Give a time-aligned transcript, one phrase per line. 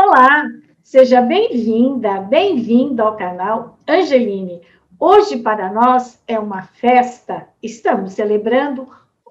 [0.00, 0.48] Olá,
[0.80, 4.62] seja bem-vinda, bem-vindo ao canal Angeline.
[4.96, 7.48] Hoje, para nós, é uma festa.
[7.60, 8.86] Estamos celebrando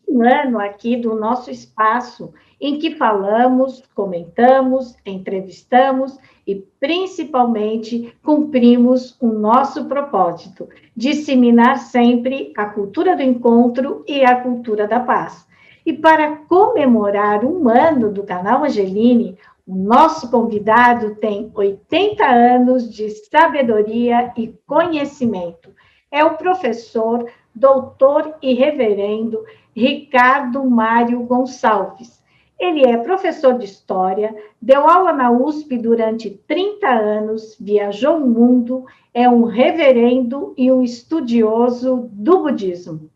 [0.06, 9.28] um ano aqui do nosso espaço, em que falamos, comentamos, entrevistamos e, principalmente, cumprimos o
[9.28, 15.48] nosso propósito: disseminar sempre a cultura do encontro e a cultura da paz.
[15.86, 23.10] E para comemorar um ano do canal Angeline, o nosso convidado tem 80 anos de
[23.10, 25.76] sabedoria e conhecimento.
[26.10, 29.44] É o professor, doutor e reverendo
[29.76, 32.24] Ricardo Mário Gonçalves.
[32.58, 38.86] Ele é professor de história, deu aula na USP durante 30 anos, viajou o mundo,
[39.14, 43.10] é um reverendo e um estudioso do budismo.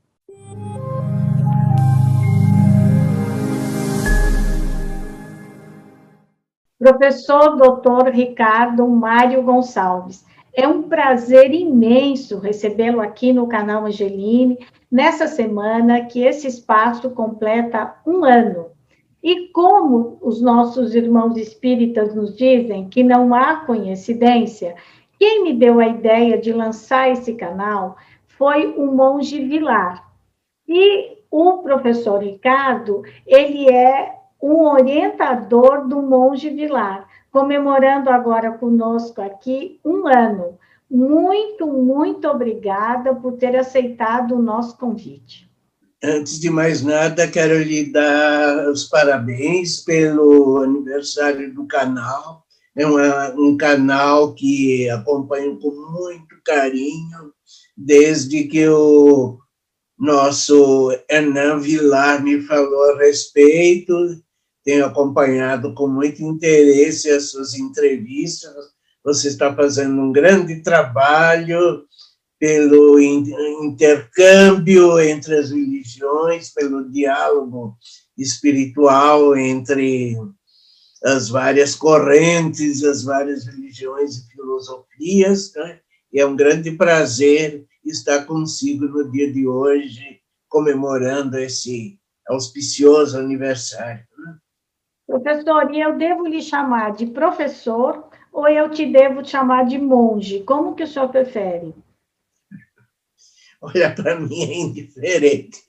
[6.82, 8.10] Professor Dr.
[8.10, 10.26] Ricardo Mário Gonçalves.
[10.52, 14.58] É um prazer imenso recebê-lo aqui no canal Angeline,
[14.92, 18.72] nessa semana que esse espaço completa um ano.
[19.22, 24.74] E como os nossos irmãos espíritas nos dizem que não há coincidência,
[25.20, 30.12] quem me deu a ideia de lançar esse canal foi o monge Vilar.
[30.68, 39.80] E o professor Ricardo, ele é um orientador do Monge Vilar, comemorando agora conosco aqui
[39.86, 40.58] um ano.
[40.90, 45.50] Muito, muito obrigada por ter aceitado o nosso convite.
[46.04, 52.44] Antes de mais nada, quero lhe dar os parabéns pelo aniversário do canal.
[52.76, 57.32] É um canal que acompanho com muito carinho,
[57.78, 59.38] desde que o
[60.00, 63.94] nosso Hernan Vilar me falou a respeito,
[64.64, 68.54] tenho acompanhado com muito interesse as suas entrevistas.
[69.04, 71.86] Você está fazendo um grande trabalho
[72.40, 77.78] pelo intercâmbio entre as religiões, pelo diálogo
[78.18, 80.18] espiritual entre
[81.04, 85.52] as várias correntes, as várias religiões e filosofias.
[85.56, 85.80] Né?
[86.14, 94.06] E é um grande prazer estar consigo no dia de hoje, comemorando esse auspicioso aniversário.
[95.12, 100.42] Professor, e eu devo lhe chamar de professor ou eu te devo chamar de monge?
[100.44, 101.76] Como que o senhor prefere?
[103.62, 105.60] Olha, para mim é indiferente.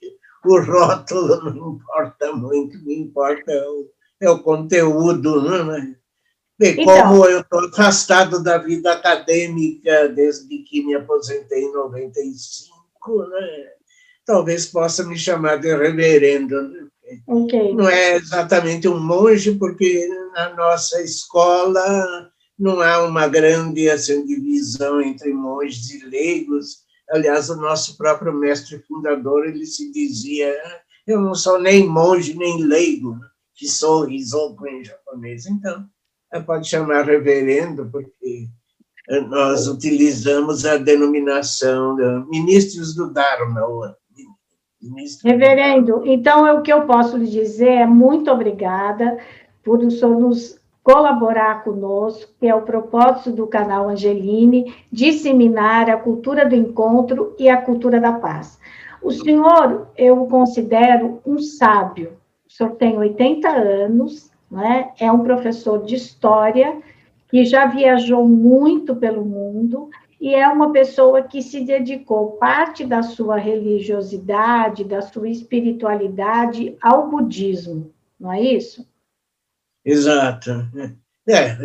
[0.45, 5.97] O rótulo não importa muito, o que importa é o, é o conteúdo, né?
[6.57, 13.27] Bem, então, como eu estou afastado da vida acadêmica desde que me aposentei em 95,
[13.27, 13.73] né?
[14.25, 16.63] talvez possa me chamar de reverendo.
[16.63, 16.87] Né?
[17.27, 17.75] Okay.
[17.75, 25.01] Não é exatamente um monge, porque na nossa escola não há uma grande assim, divisão
[25.01, 26.83] entre monges e leigos.
[27.11, 30.55] Aliás, o nosso próprio mestre fundador ele se dizia:
[31.07, 33.19] eu não sou nem monge nem leigo,
[33.55, 35.47] que sou risoku em japonês.
[35.47, 35.87] Então,
[36.47, 38.49] pode chamar reverendo, porque
[39.29, 43.97] nós utilizamos a denominação de ministros do Dharma,
[45.25, 49.17] Reverendo, então é o que eu posso lhe dizer é muito obrigada
[49.63, 55.97] por o senhor nos colaborar conosco, que é o propósito do canal Angeline, disseminar a
[55.97, 58.59] cultura do encontro e a cultura da paz.
[59.01, 62.15] O senhor, eu o considero um sábio.
[62.49, 64.91] O senhor tem 80 anos, né?
[64.99, 66.77] é um professor de história
[67.29, 69.89] que já viajou muito pelo mundo
[70.23, 77.11] e é uma pessoa que se dedicou parte da sua religiosidade, da sua espiritualidade ao
[77.11, 78.87] budismo, não é isso?
[79.85, 80.51] Exato.
[81.25, 81.57] É,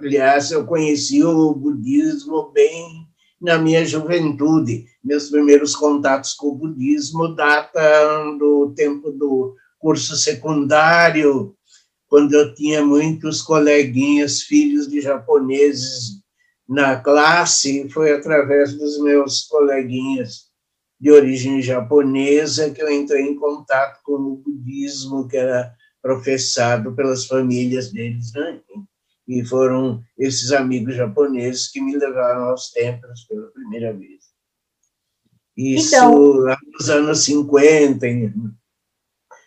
[0.00, 3.06] aliás, eu conheci o budismo bem
[3.40, 4.86] na minha juventude.
[5.02, 11.56] Meus primeiros contatos com o budismo datam do tempo do curso secundário,
[12.08, 16.23] quando eu tinha muitos coleguinhas, filhos de japoneses
[16.68, 20.50] na classe foi através dos meus coleguinhas
[20.98, 27.26] de origem japonesa que eu entrei em contato com o budismo que era professado pelas
[27.26, 28.60] famílias deles, né?
[29.26, 34.24] E foram esses amigos japoneses que me levaram aos templos pela primeira vez.
[35.56, 38.06] Isso então, lá nos anos 50.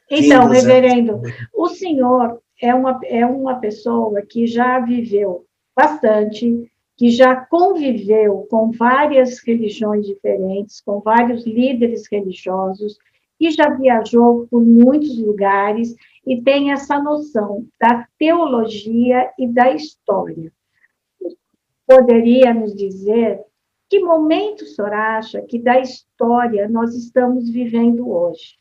[0.09, 1.31] Então, reverendo, anos...
[1.53, 8.71] o senhor é uma, é uma pessoa que já viveu bastante, que já conviveu com
[8.71, 12.97] várias religiões diferentes, com vários líderes religiosos,
[13.39, 15.95] e já viajou por muitos lugares,
[16.25, 20.51] e tem essa noção da teologia e da história.
[21.85, 23.41] Poderia nos dizer
[23.87, 28.57] que momento o senhor acha que da história nós estamos vivendo hoje?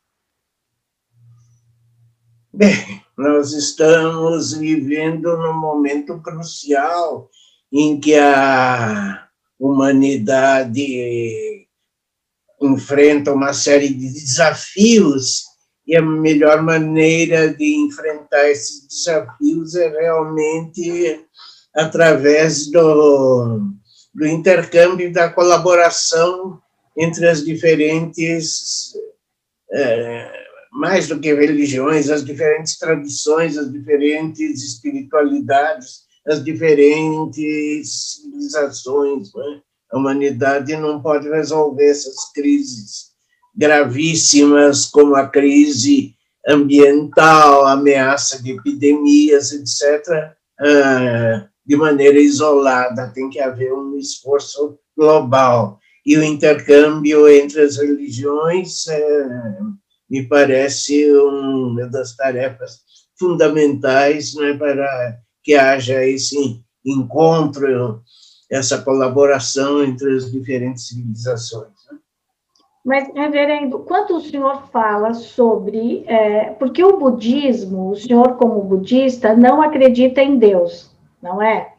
[2.52, 7.30] Bem, nós estamos vivendo num momento crucial
[7.72, 9.28] em que a
[9.58, 11.66] humanidade
[12.60, 15.44] enfrenta uma série de desafios
[15.86, 21.24] e a melhor maneira de enfrentar esses desafios é realmente
[21.74, 23.60] através do,
[24.14, 26.60] do intercâmbio da colaboração
[26.96, 28.94] entre as diferentes,
[29.70, 30.32] é,
[30.72, 39.32] mais do que religiões, as diferentes tradições, as diferentes espiritualidades, as diferentes civilizações.
[39.34, 39.60] Né?
[39.92, 43.16] A humanidade não pode resolver essas crises
[43.56, 46.14] gravíssimas, como a crise
[46.46, 50.34] ambiental, ameaça de epidemias, etc.,
[51.66, 55.80] de maneira isolada, tem que haver um esforço global.
[56.04, 59.58] E o intercâmbio entre as religiões é,
[60.08, 62.78] me parece uma das tarefas
[63.18, 68.02] fundamentais né, para que haja esse encontro,
[68.50, 71.72] essa colaboração entre as diferentes civilizações.
[71.90, 71.98] Né?
[72.84, 76.04] Mas, reverendo, quando o senhor fala sobre.
[76.06, 80.94] É, porque o budismo, o senhor, como budista, não acredita em Deus
[81.26, 81.72] não é?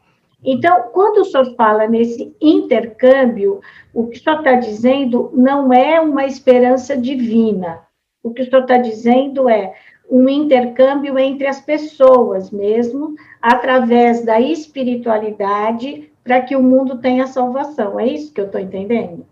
[0.44, 3.60] Então, quando o senhor fala nesse intercâmbio,
[3.92, 7.80] o que o senhor está dizendo não é uma esperança divina.
[8.22, 9.74] O que o senhor está dizendo é
[10.10, 18.00] um intercâmbio entre as pessoas mesmo, através da espiritualidade, para que o mundo tenha salvação.
[18.00, 19.26] É isso que eu estou entendendo?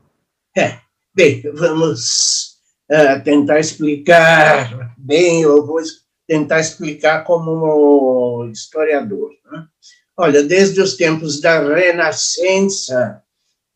[0.57, 0.79] É.
[1.15, 2.57] Bem, vamos
[2.91, 5.81] uh, tentar explicar bem, eu vou
[6.27, 9.31] tentar explicar como historiador.
[9.51, 9.67] Né?
[10.19, 13.23] Olha, desde os tempos da Renascença,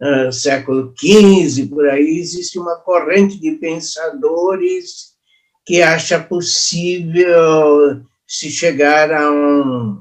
[0.02, 5.09] uh, século XV, por aí, existe uma corrente de pensadores
[5.64, 10.00] que acha possível se chegar a um,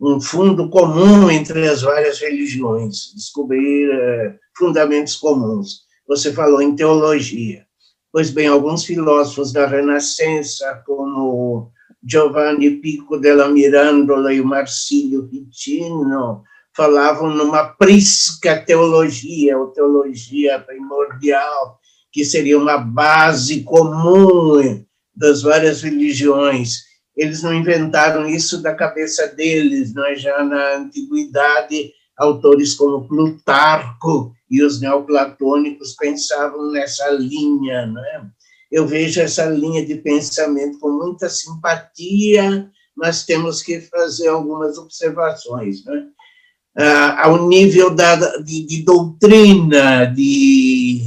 [0.00, 5.80] um fundo comum entre as várias religiões, descobrir uh, fundamentos comuns.
[6.06, 7.66] Você falou em teologia.
[8.12, 11.70] Pois bem, alguns filósofos da Renascença, como
[12.02, 16.42] Giovanni Pico della Mirandola e o Marsilio Ficino
[16.74, 21.80] falavam numa prisca teologia, ou teologia primordial,
[22.12, 24.85] que seria uma base comum
[25.16, 26.84] das várias religiões.
[27.16, 30.14] Eles não inventaram isso da cabeça deles, não é?
[30.16, 38.22] já na antiguidade, autores como Plutarco e os neoplatônicos pensavam nessa linha, não é?
[38.70, 45.84] eu vejo essa linha de pensamento com muita simpatia, mas temos que fazer algumas observações.
[45.84, 46.06] Né?
[46.76, 51.04] Ah, ao nível da, de, de, doutrina, de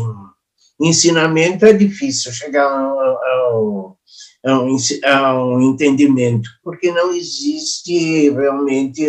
[0.79, 3.99] ensinamento, é difícil chegar ao, ao,
[4.45, 4.68] ao,
[5.13, 9.06] ao entendimento, porque não existe realmente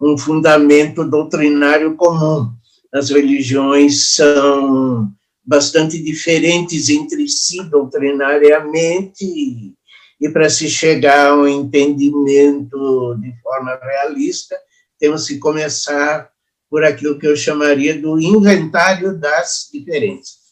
[0.00, 2.52] um fundamento doutrinário comum.
[2.92, 5.10] As religiões são
[5.44, 9.74] bastante diferentes entre si doutrinariamente,
[10.20, 14.56] e para se chegar a um entendimento de forma realista,
[14.98, 16.28] temos que começar
[16.68, 20.47] por aquilo que eu chamaria do inventário das diferenças.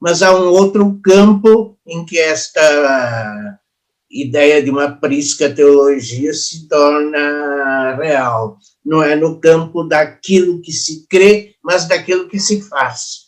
[0.00, 3.58] Mas há um outro campo em que esta
[4.10, 8.58] ideia de uma prisca teologia se torna real.
[8.84, 13.26] Não é no campo daquilo que se crê, mas daquilo que se faz.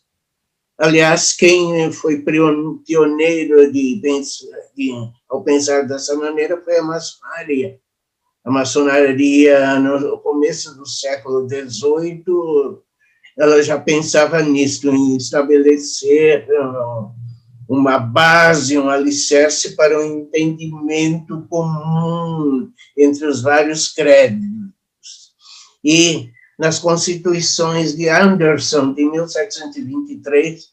[0.79, 4.93] Aliás, quem foi pioneiro de, de,
[5.29, 7.81] ao pensar dessa maneira foi a maçonaria.
[8.45, 12.25] A maçonaria, no começo do século XVIII,
[13.39, 16.47] ela já pensava nisso, em estabelecer
[17.69, 24.49] uma base, um alicerce para um entendimento comum entre os vários créditos.
[25.85, 30.65] E nas constituições de Anderson, de 1723,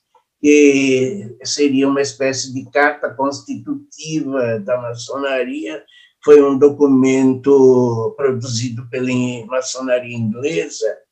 [0.41, 5.83] que seria uma espécie de carta constitutiva da maçonaria,
[6.23, 9.11] foi um documento produzido pela
[9.45, 11.04] maçonaria inglesa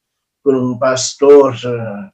[0.43, 2.09] por um pastor eh,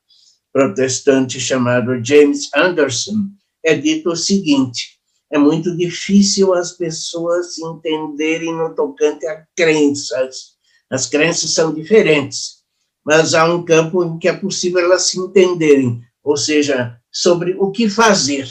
[0.53, 3.29] protestante chamado James Anderson.
[3.63, 5.00] É dito o seguinte:
[5.31, 10.59] é muito difícil as pessoas entenderem no tocante a crenças
[10.89, 12.63] as crenças são diferentes,
[13.05, 17.69] mas há um campo em que é possível elas se entenderem, ou seja, sobre o
[17.69, 18.50] que fazer.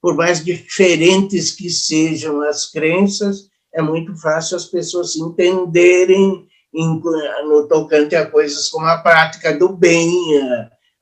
[0.00, 7.66] Por mais diferentes que sejam as crenças, é muito fácil as pessoas entenderem em, no
[7.68, 10.10] tocante a coisas como a prática do bem,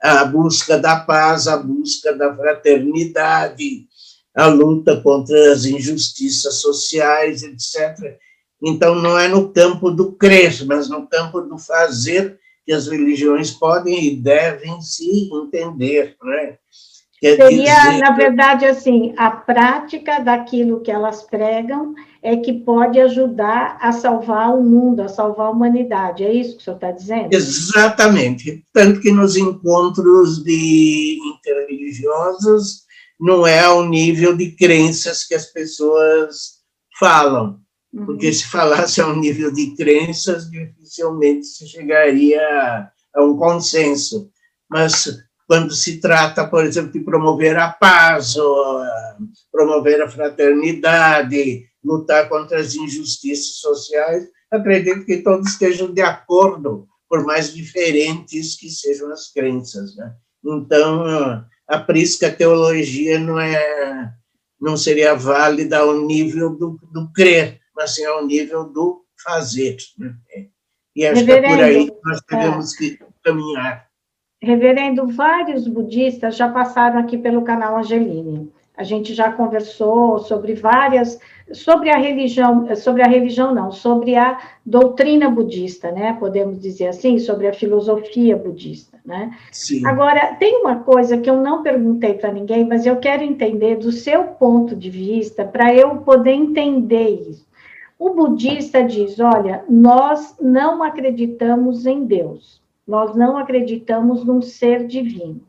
[0.03, 3.87] a, a busca da paz, a busca da fraternidade,
[4.35, 8.19] a luta contra as injustiças sociais, etc.
[8.63, 13.51] Então, não é no campo do crer, mas no campo do fazer que as religiões
[13.51, 16.59] podem e devem se entender, né?
[17.19, 17.99] Quer Seria, dizer...
[17.99, 21.95] na verdade, assim, a prática daquilo que elas pregam
[22.27, 26.25] é que pode ajudar a salvar o mundo, a salvar a humanidade.
[26.25, 27.33] É isso que o senhor está dizendo?
[27.33, 28.65] Exatamente.
[28.73, 32.83] Tanto que nos encontros de interreligiosos
[33.21, 36.57] não é ao nível de crenças que as pessoas
[36.99, 37.61] falam.
[37.93, 38.07] Uhum.
[38.07, 42.43] Porque se falasse ao nível de crenças, dificilmente se chegaria
[43.15, 44.29] a um consenso.
[44.69, 45.17] Mas
[45.47, 49.17] quando se trata, por exemplo, de promover a paz, ou ah,
[49.53, 57.25] promover a fraternidade, lutar contra as injustiças sociais, acredito que todos estejam de acordo, por
[57.25, 59.95] mais diferentes que sejam as crenças.
[59.95, 60.13] Né?
[60.45, 64.13] Então, a prisca teologia não é
[64.59, 69.77] não seria válida ao nível do, do crer, mas sim ao nível do fazer.
[69.99, 70.15] Né?
[70.95, 72.79] E acho Reverendo, que é por aí que nós devemos é.
[72.79, 73.87] que caminhar.
[74.43, 78.51] Reverendo, vários budistas já passaram aqui pelo canal Angeline.
[78.77, 81.19] A gente já conversou sobre várias,
[81.53, 86.17] sobre a religião, sobre a religião não, sobre a doutrina budista, né?
[86.19, 89.37] Podemos dizer assim, sobre a filosofia budista, né?
[89.53, 89.87] Sim.
[89.87, 93.93] Agora, tem uma coisa que eu não perguntei para ninguém, mas eu quero entender do
[93.93, 97.47] seu ponto de vista, para eu poder entender isso.
[97.99, 105.41] O budista diz: olha, nós não acreditamos em Deus, nós não acreditamos num ser divino.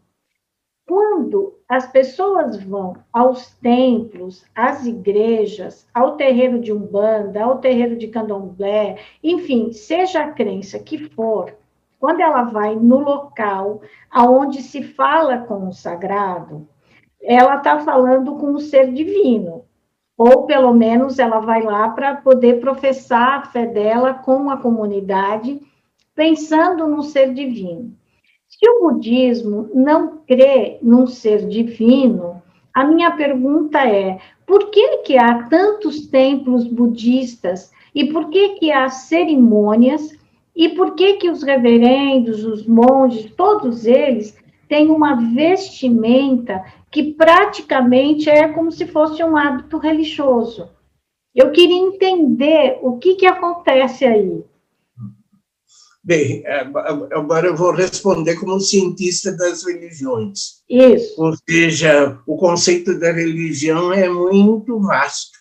[0.87, 8.07] Quando as pessoas vão aos templos, às igrejas, ao terreiro de Umbanda, ao terreiro de
[8.07, 11.53] Candomblé, enfim, seja a crença que for,
[11.99, 16.67] quando ela vai no local aonde se fala com o sagrado,
[17.21, 19.65] ela está falando com o ser divino,
[20.17, 25.59] ou pelo menos ela vai lá para poder professar a fé dela com a comunidade,
[26.15, 27.96] pensando no ser divino.
[28.49, 32.41] Se o budismo não crê num ser divino,
[32.73, 38.71] a minha pergunta é: por que que há tantos templos budistas e por que que
[38.71, 40.17] há cerimônias
[40.55, 44.37] e por que que os reverendos, os monges, todos eles
[44.67, 50.69] têm uma vestimenta que praticamente é como se fosse um hábito religioso?
[51.35, 54.43] Eu queria entender o que que acontece aí.
[56.07, 56.41] Bem,
[57.11, 60.61] agora eu vou responder como cientista das religiões.
[60.69, 61.21] Isso.
[61.21, 65.37] Ou seja, o conceito da religião é muito vasto.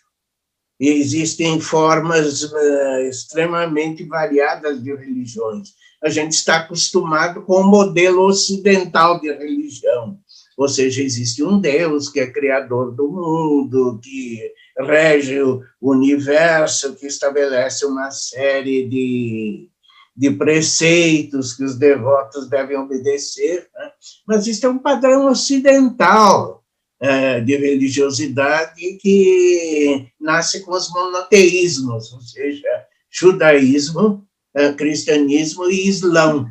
[0.81, 5.69] E existem formas uh, extremamente variadas de religiões.
[6.03, 10.19] A gente está acostumado com o modelo ocidental de religião.
[10.59, 14.41] Ou seja, existe um Deus que é criador do mundo, que
[14.81, 19.71] rege o universo, que estabelece uma série de
[20.17, 23.91] de preceitos que os devotos devem obedecer, né?
[24.27, 26.65] mas isso é um padrão ocidental
[26.99, 36.47] é, de religiosidade que nasce com os monoteísmos, ou seja, judaísmo, é, cristianismo e islão.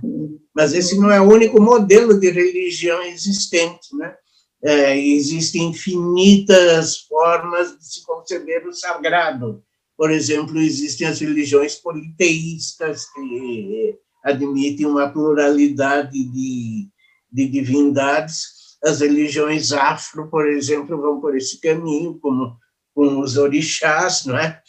[0.53, 4.15] Mas esse não é o único modelo de religião existente, né?
[4.63, 9.63] É, existem infinitas formas de se conceber o sagrado,
[9.97, 16.89] por exemplo, existem as religiões politeístas, que admitem uma pluralidade de,
[17.31, 18.77] de divindades.
[18.83, 22.57] As religiões afro, por exemplo, vão por esse caminho, como,
[22.93, 24.61] como os orixás, não é?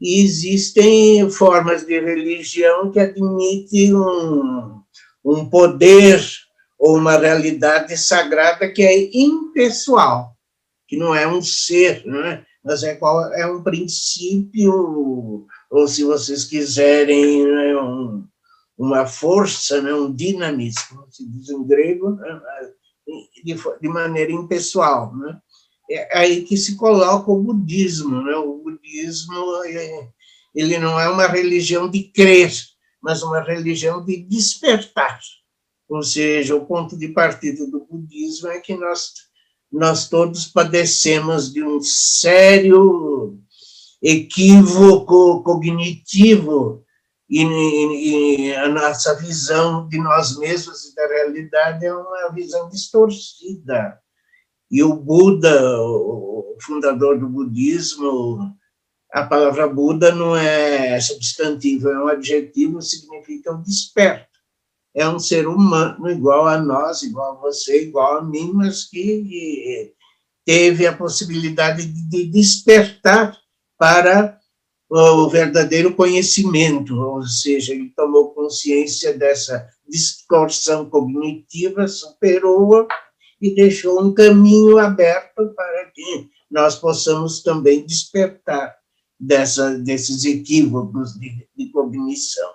[0.00, 4.82] E existem formas de religião que admitem um,
[5.24, 6.20] um poder
[6.76, 10.36] ou uma realidade sagrada que é impessoal,
[10.88, 12.44] que não é um ser, não é?
[12.64, 18.24] Mas é, qual, é um princípio, ou se vocês quiserem, é um,
[18.78, 22.40] uma força, né, um dinamismo, se diz em grego, né,
[23.44, 25.14] de, de maneira impessoal.
[25.16, 25.38] Né?
[25.90, 28.22] É aí que se coloca o budismo.
[28.22, 28.34] Né?
[28.36, 30.08] O budismo é,
[30.54, 32.52] ele não é uma religião de crer,
[33.02, 35.20] mas uma religião de despertar.
[35.88, 39.12] Ou seja, o ponto de partida do budismo é que nós
[39.72, 43.38] nós todos padecemos de um sério
[44.02, 46.84] equívoco cognitivo
[47.30, 53.98] e, e, a nossa visão de nós mesmos e da realidade é uma visão distorcida.
[54.70, 58.54] E o Buda, o fundador do budismo,
[59.10, 64.31] a palavra Buda não é substantivo, é um adjetivo, significa o desperto.
[64.94, 69.92] É um ser humano igual a nós, igual a você, igual a mim, mas que
[70.44, 73.38] teve a possibilidade de despertar
[73.78, 74.38] para
[74.90, 82.86] o verdadeiro conhecimento, ou seja, ele tomou consciência dessa distorção cognitiva, superou-a
[83.40, 88.76] e deixou um caminho aberto para que nós possamos também despertar
[89.18, 92.50] dessa, desses equívocos de, de cognição.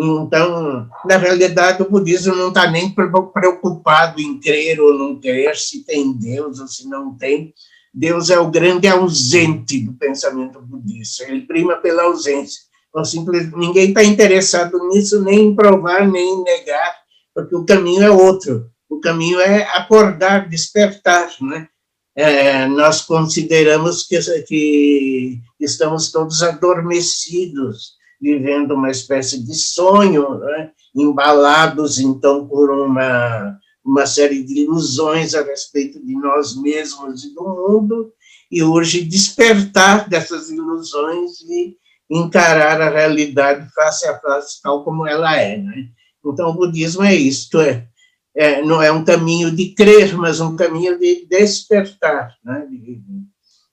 [0.00, 5.84] Então, na realidade, o budismo não está nem preocupado em crer ou não crer, se
[5.84, 7.52] tem Deus ou se não tem.
[7.92, 12.60] Deus é o grande ausente do pensamento budista, ele prima pela ausência.
[12.88, 16.94] Então, simples, ninguém está interessado nisso, nem em provar, nem em negar,
[17.34, 18.70] porque o caminho é outro.
[18.88, 21.68] O caminho é acordar, despertar, né?
[22.16, 30.70] É, nós consideramos que, que estamos todos adormecidos, vivendo uma espécie de sonho, né?
[30.94, 37.42] embalados, então, por uma, uma série de ilusões a respeito de nós mesmos e do
[37.42, 38.12] mundo,
[38.50, 41.76] e urge despertar dessas ilusões e
[42.10, 45.58] encarar a realidade face a face, tal como ela é.
[45.58, 45.88] Né?
[46.24, 47.86] Então, o budismo é isto, é,
[48.34, 52.66] é, não é um caminho de crer, mas um caminho de despertar, né?
[52.70, 53.00] de,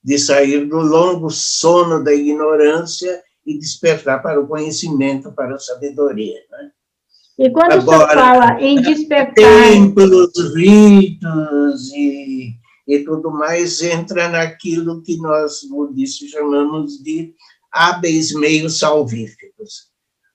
[0.04, 6.40] de sair do longo sono da ignorância e despertar para o conhecimento, para a sabedoria.
[6.52, 6.72] Né?
[7.38, 9.34] E quando Agora, você fala em despertar...
[9.34, 12.54] Templos, ritos e,
[12.88, 17.34] e tudo mais entra naquilo que nós budistas chamamos de
[17.72, 19.90] hábeis meios salvíficos.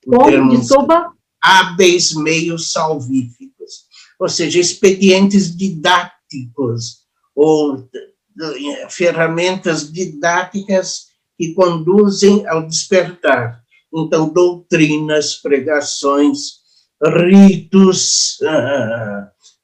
[0.05, 0.57] Como?
[0.57, 1.11] Desculpa?
[1.43, 3.85] Hábeis meios salvíficos,
[4.19, 7.01] ou seja, expedientes didáticos
[7.35, 7.89] ou
[8.89, 11.10] ferramentas didáticas
[11.41, 13.63] que conduzem ao despertar.
[13.91, 16.59] Então, doutrinas, pregações,
[17.03, 18.37] ritos,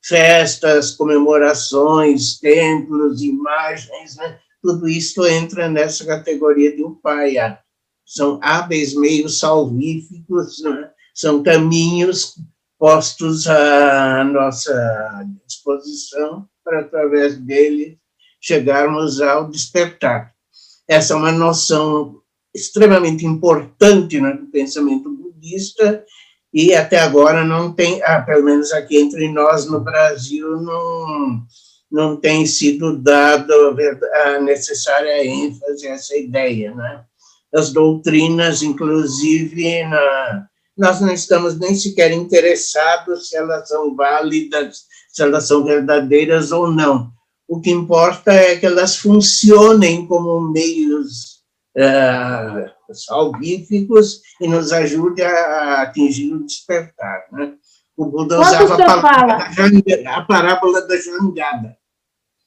[0.04, 4.40] festas, comemorações, templos, imagens, né?
[4.60, 7.60] tudo isso entra nessa categoria de upaya.
[8.04, 10.90] São hábeis meios salvíficos, né?
[11.14, 12.40] são caminhos
[12.80, 18.00] postos à nossa disposição para, através dele,
[18.42, 20.36] chegarmos ao despertar.
[20.88, 22.22] Essa é uma noção
[22.54, 26.04] extremamente importante do pensamento budista
[26.54, 31.42] e até agora não tem, ah, pelo menos aqui entre nós no Brasil, não,
[31.92, 33.54] não tem sido dado
[34.26, 37.04] a necessária ênfase a essa ideia, né?
[37.54, 40.48] As doutrinas, inclusive, na,
[40.78, 46.72] nós não estamos nem sequer interessados se elas são válidas, se elas são verdadeiras ou
[46.72, 47.12] não.
[47.48, 51.38] O que importa é que elas funcionem como meios
[51.78, 57.26] uh, salvíficos e nos ajudem a atingir o despertar.
[57.32, 57.54] Né?
[57.96, 58.78] O Buda usava a
[60.08, 61.78] a parábola da jangada,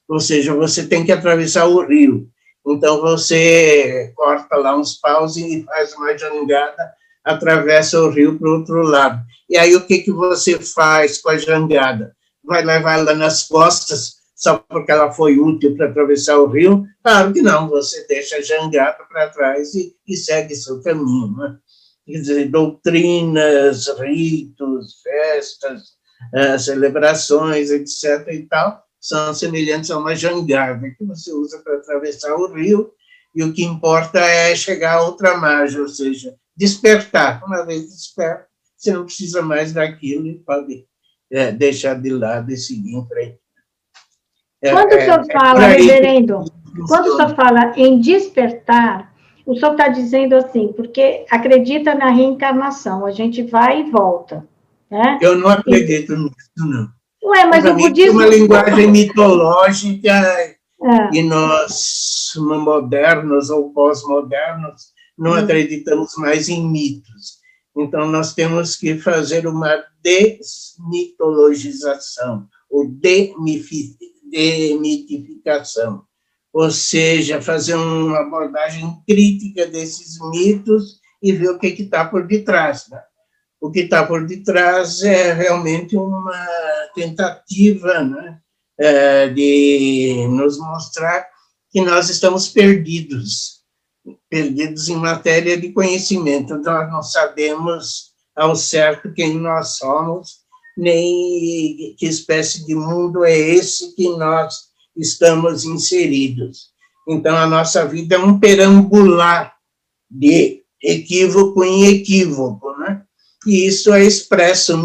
[0.09, 2.29] ou seja, você tem que atravessar o rio.
[2.67, 6.93] Então, você corta lá uns paus e faz uma jangada,
[7.25, 9.21] atravessa o rio para o outro lado.
[9.49, 12.15] E aí, o que, que você faz com a jangada?
[12.45, 16.87] Vai levar ela nas costas só porque ela foi útil para atravessar o rio?
[17.05, 21.37] Claro que não, você deixa a jangada para trás e, e, segue seu caminho.
[21.37, 21.59] Né?
[22.07, 25.83] Quer dizer, doutrinas, ritos, festas,
[26.35, 28.27] uh, celebrações, etc.
[28.33, 32.95] e tal, são semelhantes a uma jangada que você usa para atravessar o rio,
[33.35, 37.45] e o que importa é chegar a outra margem, ou seja, despertar.
[37.45, 40.87] Uma vez desperto, você não precisa mais daquilo e pode
[41.31, 43.39] é, deixar de lado e seguir em frente.
[44.63, 46.45] É, quando o é, senhor é fala, reverendo,
[46.87, 49.11] quando o senhor fala em despertar,
[49.47, 54.47] o senhor está dizendo assim, porque acredita na reencarnação, a gente vai e volta.
[54.91, 55.19] Né?
[55.23, 56.91] Eu não acredito nisso, não.
[57.25, 58.21] Ué, mas o budismo...
[58.21, 60.57] É uma linguagem mitológica é.
[61.13, 65.37] e nós, modernos ou pós-modernos, não hum.
[65.37, 67.39] acreditamos mais em mitos.
[67.77, 76.03] Então, nós temos que fazer uma desmitologização, ou demificação demitificação,
[76.53, 82.89] ou seja, fazer uma abordagem crítica desses mitos e ver o que está por detrás.
[82.89, 83.01] Né?
[83.61, 86.47] O que está por detrás é realmente uma
[86.95, 88.41] tentativa né,
[88.79, 91.29] é, de nos mostrar
[91.71, 93.61] que nós estamos perdidos,
[94.29, 96.57] perdidos em matéria de conhecimento.
[96.57, 100.40] Nós não sabemos ao certo quem nós somos,
[100.77, 106.71] nem que espécie de mundo é esse que nós estamos inseridos.
[107.09, 109.55] Então, a nossa vida é um perambular
[110.11, 113.03] de equívoco em equívoco, né?
[113.47, 114.77] E isso é expresso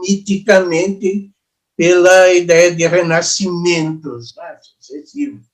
[0.00, 1.30] miticamente
[1.76, 5.44] pela ideia de renascimentos né, sucessivos.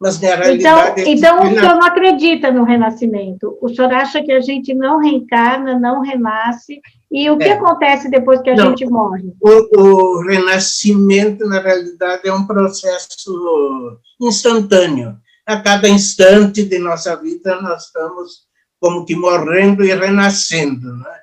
[0.00, 1.02] Mas, na realidade...
[1.02, 3.58] Então, então o senhor não acredita no renascimento?
[3.60, 6.80] O senhor acha que a gente não reencarna, não renasce,
[7.10, 7.52] e o que é.
[7.52, 9.32] acontece depois que a não, gente morre?
[9.40, 15.16] O, o, renascimento, na realidade, é um processo instantâneo.
[15.46, 18.46] A cada instante de nossa vida, nós estamos
[18.78, 20.94] como que morrendo e renascendo.
[20.96, 21.20] Né?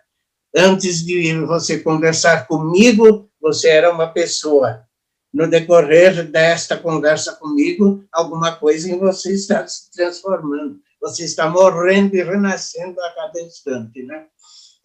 [0.55, 4.83] Antes de você conversar comigo, você era uma pessoa
[5.31, 10.79] no decorrer desta conversa comigo, alguma coisa em você está se transformando.
[11.01, 14.27] Você está morrendo e renascendo a cada instante, né?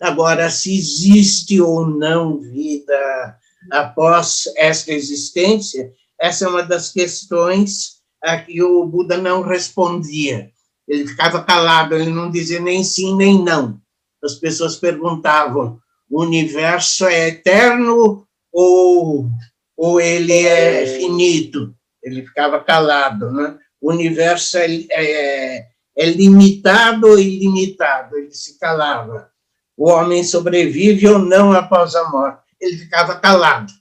[0.00, 3.38] Agora, se existe ou não vida
[3.70, 10.50] após esta existência, essa é uma das questões a que o Buda não respondia.
[10.88, 13.80] Ele ficava calado, ele não dizia nem sim nem não.
[14.22, 19.28] As pessoas perguntavam: o universo é eterno ou
[19.76, 23.56] ou ele é finito, ele ficava calado, né?
[23.80, 29.29] O universo é, é, é limitado ou ilimitado, ele se calava.
[29.80, 33.72] O homem sobrevive ou não após a morte, ele ficava calado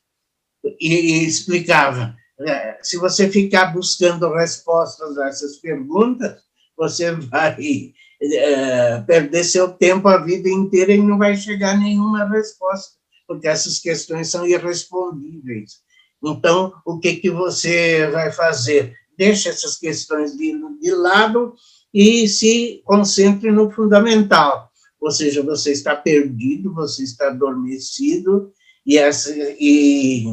[0.79, 2.15] e, explicava.
[2.39, 6.37] É, se você ficar buscando respostas a essas perguntas,
[6.77, 12.93] você vai é, perder seu tempo a vida inteira e não vai chegar nenhuma resposta,
[13.27, 15.81] porque essas questões são irrespondíveis.
[16.23, 18.95] Então, o que, que você vai fazer?
[19.17, 21.55] Deixe essas questões de, de lado
[21.93, 24.68] e se concentre no fundamental.
[24.99, 28.51] Ou seja, você está perdido, você está adormecido,
[28.85, 30.25] e, essa, e,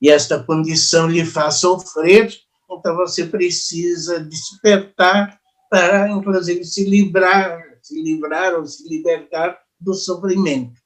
[0.00, 2.32] e esta condição lhe faz sofrer,
[2.70, 5.40] então você precisa despertar
[5.70, 10.80] para, inclusive, se livrar, se livrar ou se libertar do sofrimento.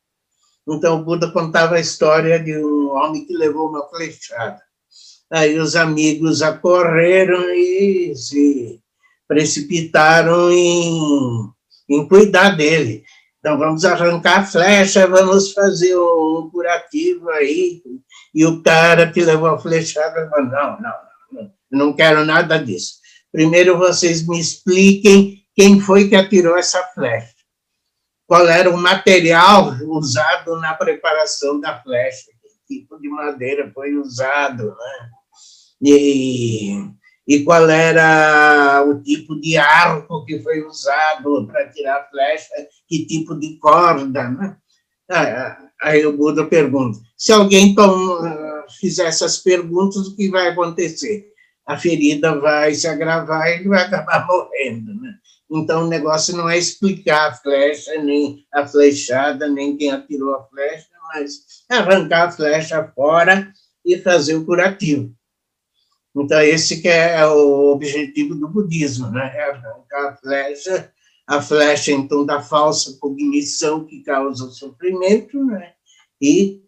[0.68, 4.60] Então, o Buda contava a história de um homem que levou uma flechada.
[5.30, 8.80] Aí os amigos acorreram e se
[9.26, 11.50] precipitaram em,
[11.88, 13.04] em cuidar dele.
[13.38, 17.82] Então, vamos arrancar a flecha, vamos fazer um curativo aí.
[18.34, 20.94] E o cara que levou a flechada falou, não, não,
[21.32, 22.94] não, não quero nada disso.
[23.30, 27.34] Primeiro vocês me expliquem quem foi que atirou essa flecha
[28.26, 32.30] qual era o material usado na preparação da flecha,
[32.66, 35.10] que tipo de madeira foi usado, né?
[35.82, 36.84] E,
[37.26, 42.48] e qual era o tipo de arco que foi usado para tirar a flecha,
[42.86, 44.56] que tipo de corda, né?
[45.82, 47.74] Aí o Buda pergunta: se alguém
[48.80, 51.26] fizer essas perguntas, o que vai acontecer?
[51.66, 55.14] A ferida vai se agravar e ele vai acabar morrendo, né?
[55.50, 60.44] Então, o negócio não é explicar a flecha, nem a flechada, nem quem atirou a
[60.44, 63.52] flecha, mas arrancar a flecha fora
[63.84, 65.14] e fazer o curativo.
[66.16, 69.32] Então, esse que é o objetivo do budismo, né?
[69.34, 70.92] É arrancar a flecha,
[71.26, 75.72] a flecha, então, da falsa cognição que causa o sofrimento, né?
[76.20, 76.62] E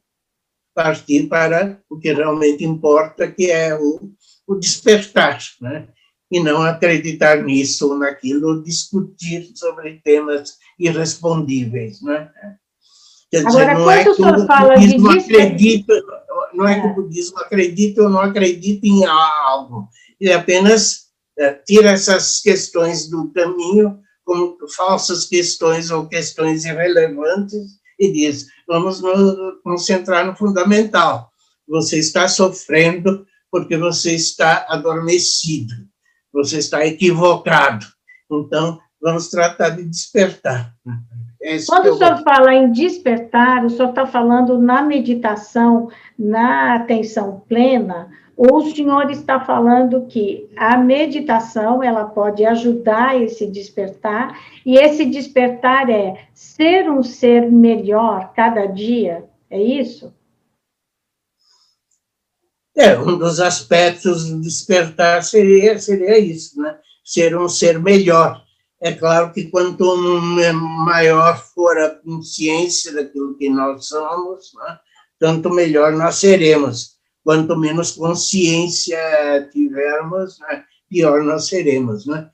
[0.74, 4.10] partir para o que realmente importa, que é o,
[4.46, 5.88] o despertar, né?
[6.30, 12.30] e não acreditar nisso ou naquilo, discutir sobre temas irrespondíveis, né?
[13.30, 15.94] Quer dizer, Agora, não é que o budismo acredita,
[16.56, 16.94] não é que o é.
[16.94, 19.88] budismo acredita ou não acredita em algo,
[20.20, 21.06] ele apenas
[21.38, 29.00] é, tira essas questões do caminho como falsas questões ou questões irrelevantes e diz, vamos
[29.00, 31.30] nos concentrar no fundamental.
[31.68, 35.74] Você está sofrendo porque você está adormecido
[36.36, 37.86] você está equivocado.
[38.30, 40.74] Então, vamos tratar de despertar.
[41.46, 47.44] Esse Quando o senhor fala em despertar, o senhor está falando na meditação, na atenção
[47.48, 54.76] plena, ou o senhor está falando que a meditação ela pode ajudar esse despertar, e
[54.76, 59.24] esse despertar é ser um ser melhor cada dia?
[59.48, 60.12] É isso?
[62.76, 66.76] É, um dos aspectos do despertar seria, seria isso, né?
[67.04, 68.45] Ser um ser melhor.
[68.80, 69.96] É claro que quanto
[70.84, 74.78] maior for a consciência daquilo que nós somos, né?
[75.18, 76.96] tanto melhor nós seremos.
[77.24, 78.98] Quanto menos consciência
[79.52, 80.64] tivermos, né?
[80.88, 82.30] pior nós seremos, né?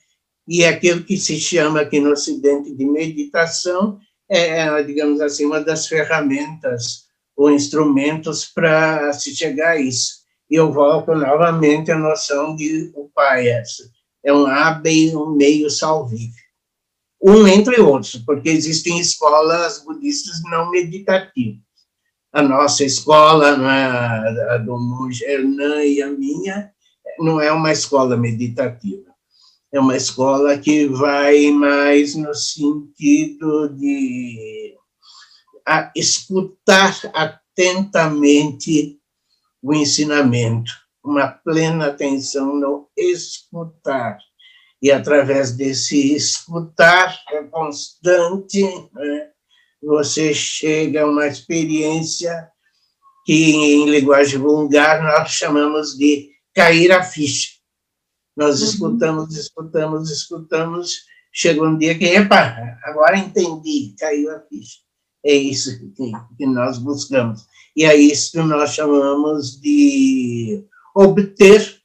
[0.46, 5.86] E aquilo que se chama aqui no Ocidente de meditação é, digamos assim, uma das
[5.86, 7.04] ferramentas
[7.36, 10.22] ou instrumentos para se chegar a isso
[10.54, 13.78] eu volto novamente à noção de upayas,
[14.24, 16.42] é um AB e um meio salvífico.
[17.22, 21.60] Um entre outros, porque existem escolas budistas não meditativas.
[22.32, 23.84] A nossa escola, né,
[24.50, 26.72] a do monge Hernan e a minha,
[27.18, 29.12] não é uma escola meditativa.
[29.70, 34.74] É uma escola que vai mais no sentido de
[35.94, 38.98] escutar atentamente
[39.62, 40.72] o ensinamento,
[41.04, 44.18] uma plena atenção no escutar.
[44.80, 47.16] E através desse escutar
[47.50, 48.62] constante,
[48.92, 49.30] né,
[49.82, 52.48] você chega a uma experiência
[53.24, 57.52] que, em linguagem vulgar, nós chamamos de cair a ficha.
[58.36, 58.68] Nós uhum.
[58.68, 60.96] escutamos, escutamos, escutamos,
[61.32, 64.78] chega um dia que, epa, agora entendi, caiu a ficha.
[65.24, 67.46] É isso que, que nós buscamos.
[67.76, 71.76] E é isso que nós chamamos de obter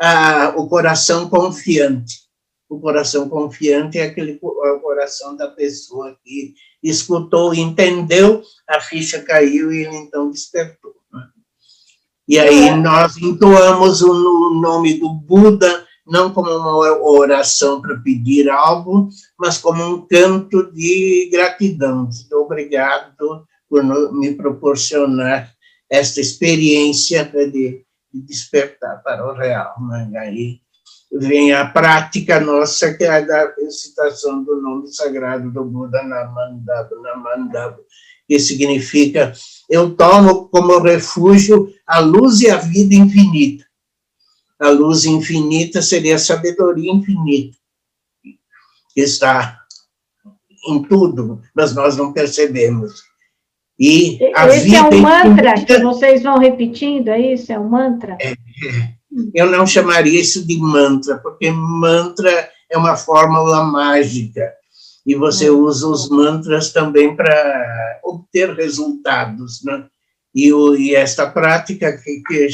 [0.00, 2.22] ah, o coração confiante.
[2.68, 9.20] O coração confiante é aquele é o coração da pessoa que escutou, entendeu, a ficha
[9.20, 10.94] caiu e ele então despertou.
[11.12, 11.22] Né?
[12.26, 12.76] E aí é.
[12.76, 19.84] nós entoamos o nome do Buda não como uma oração para pedir algo, mas como
[19.84, 22.08] um canto de gratidão.
[22.32, 25.52] Obrigado por me proporcionar
[25.90, 27.84] esta experiência de,
[28.20, 29.74] despertar para o real.
[29.88, 30.10] Né?
[30.18, 30.60] Aí
[31.12, 36.90] vem a prática nossa, que é a da recitação do nome sagrado do Buda Namandava,
[37.00, 37.78] Namandava,
[38.26, 39.32] que significa
[39.68, 43.64] eu tomo como refúgio a luz e a vida infinita
[44.62, 47.58] a luz infinita seria a sabedoria infinita,
[48.22, 49.58] que está
[50.68, 53.02] em tudo, mas nós não percebemos.
[53.84, 57.52] E a Esse vida é um mantra infinita, que vocês vão repetindo, é isso?
[57.52, 58.16] É um mantra?
[58.20, 58.36] É, é.
[59.34, 64.52] eu não chamaria isso de mantra, porque mantra é uma fórmula mágica,
[65.04, 65.64] e você hum.
[65.64, 69.84] usa os mantras também para obter resultados, né?
[70.32, 72.48] E, o, e esta prática que, que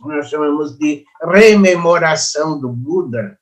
[0.00, 3.38] nós chamamos de rememoração do Buda,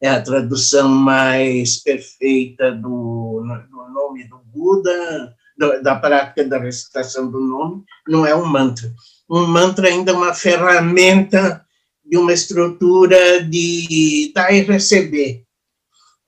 [0.00, 7.30] é a tradução mais perfeita do, do nome do Buda, do, da prática da recitação
[7.30, 8.92] do nome, não é um mantra.
[9.30, 11.64] Um mantra ainda é uma ferramenta
[12.04, 15.44] de uma estrutura de dar e receber.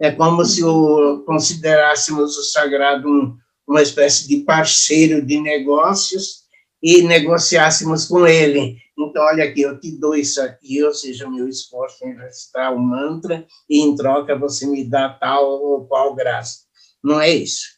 [0.01, 6.45] É como se o, considerássemos o sagrado um, uma espécie de parceiro de negócios
[6.81, 8.77] e negociássemos com ele.
[8.97, 12.79] Então, olha aqui, eu te dou isso aqui, ou seja, meu esforço em recitar o
[12.79, 16.61] mantra, e em troca você me dá tal ou qual graça.
[17.03, 17.74] Não é isso.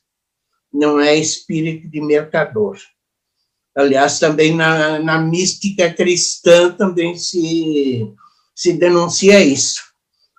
[0.73, 2.79] Não é espírito de mercador.
[3.77, 8.11] Aliás, também na, na mística cristã também se,
[8.55, 9.83] se denuncia isso.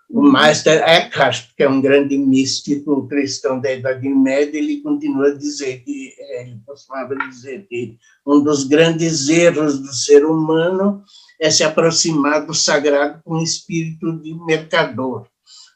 [0.10, 5.36] O Meister Eckhart, que é um grande místico cristão da Idade Média, ele continua a
[5.36, 11.04] dizer que, é, ele costumava dizer que um dos grandes erros do ser humano
[11.40, 15.28] é se aproximar do sagrado com espírito de mercador,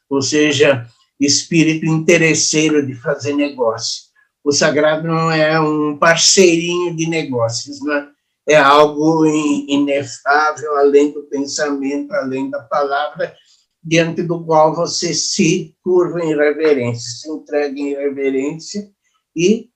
[0.08, 0.88] ou seja,
[1.20, 4.01] espírito interesseiro de fazer negócio.
[4.44, 8.08] O sagrado não é um parceirinho de negócios, né?
[8.48, 13.34] é algo inefável, além do pensamento, além da palavra,
[13.82, 18.90] diante do qual você se curva em reverência, se entrega em reverência,
[19.34, 19.70] e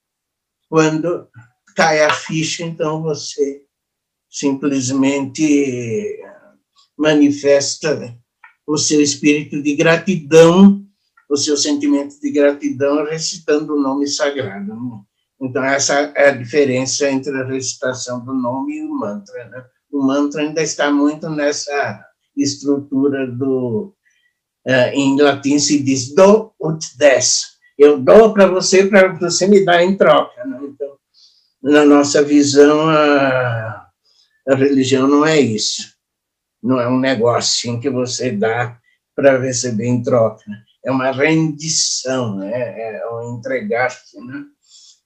[0.69, 1.29] quando
[1.75, 3.63] cai a ficha, então você
[4.29, 6.21] simplesmente
[6.97, 8.17] manifesta
[8.67, 10.86] o seu espírito de gratidão,
[11.29, 14.75] o seu sentimento de gratidão recitando o nome sagrado.
[14.75, 15.01] Né?
[15.41, 19.45] Então, essa é a diferença entre a recitação do nome e o mantra.
[19.49, 19.65] Né?
[19.93, 22.05] O mantra ainda está muito nessa
[22.37, 23.95] estrutura do
[24.67, 27.57] uh, em latim se diz do ut des.
[27.79, 30.45] Eu dou para você, para você me dar em troca.
[30.45, 30.59] Né?
[30.63, 30.97] Então,
[31.63, 33.87] na nossa visão, a,
[34.49, 35.95] a religião não é isso.
[36.63, 38.79] Não é um negocinho que você dá
[39.15, 40.45] para receber em troca.
[40.87, 42.53] É uma rendição, né?
[42.97, 44.21] é um entregar-se.
[44.21, 44.45] Né?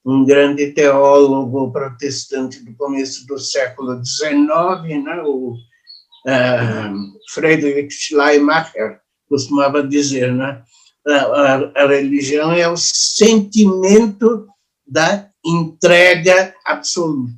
[0.05, 5.23] Um grande teólogo protestante do começo do século XIX, né?
[5.25, 5.55] o
[6.27, 10.63] uh, Friedrich Schleiermacher, costumava dizer, né?
[11.07, 14.47] A, a, a, religião é o sentimento
[14.87, 17.33] da entrega absoluta,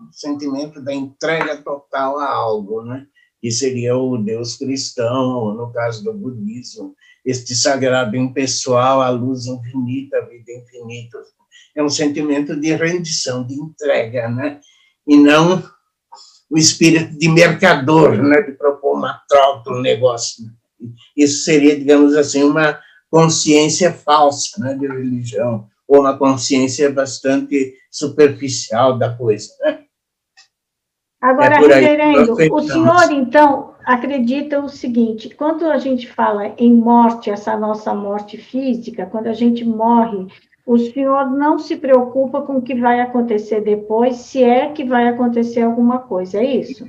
[0.00, 3.06] o sentimento da entrega total a algo, né?
[3.40, 6.96] Que seria o Deus cristão, no caso do budismo,
[7.26, 11.18] este sagrado impessoal, a luz infinita, a vida infinita.
[11.74, 14.60] É um sentimento de rendição, de entrega, né?
[15.06, 15.62] E não
[16.48, 18.42] o espírito de mercador, né?
[18.42, 20.44] De propor uma troca, um negócio.
[20.44, 20.52] Né?
[21.16, 22.78] Isso seria, digamos assim, uma
[23.10, 29.52] consciência falsa né, de religião, ou uma consciência bastante superficial da coisa.
[29.60, 29.84] Né?
[31.20, 37.30] Agora, é reverendo, o senhor, então, acredita o seguinte: quando a gente fala em morte,
[37.30, 40.26] essa nossa morte física, quando a gente morre,
[40.66, 45.06] o senhor não se preocupa com o que vai acontecer depois, se é que vai
[45.06, 46.84] acontecer alguma coisa, é isso?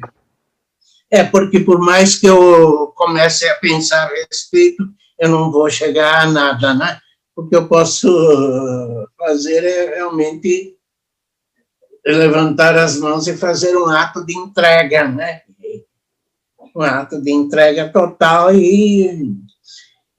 [1.12, 4.84] É, porque por mais que eu comece a pensar a respeito,
[5.20, 7.00] eu não vou chegar a nada, né?
[7.36, 8.08] O que eu posso
[9.18, 10.76] fazer é realmente
[12.06, 15.42] levantar as mãos e fazer um ato de entrega, né?
[16.78, 19.36] Um ato de entrega total e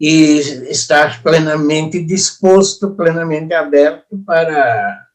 [0.01, 0.38] e
[0.71, 5.07] estar plenamente disposto, plenamente aberto para,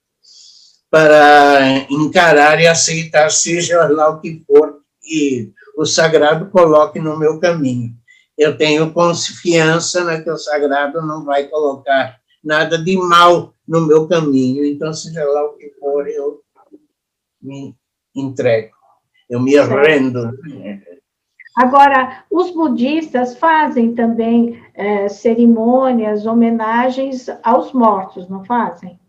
[0.89, 7.39] para encarar e aceitar, seja lá o que for que o sagrado coloque no meu
[7.39, 7.93] caminho.
[8.37, 14.07] Eu tenho confiança na que o sagrado não vai colocar nada de mal no meu
[14.07, 16.41] caminho, então, seja lá o que for, eu
[17.41, 17.73] me
[18.13, 18.73] entrego,
[19.29, 20.37] eu me rendo.
[21.55, 28.99] Agora, os budistas fazem também é, cerimônias, homenagens aos mortos, não fazem?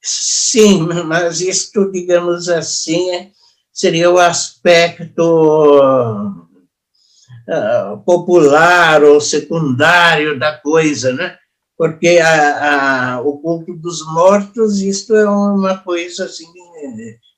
[0.00, 3.30] Sim, mas isto, digamos assim,
[3.70, 5.20] seria o aspecto
[7.46, 11.36] uh, popular ou secundário da coisa, né?
[11.76, 16.46] Porque a, a, o culto dos mortos, isto é uma coisa, assim,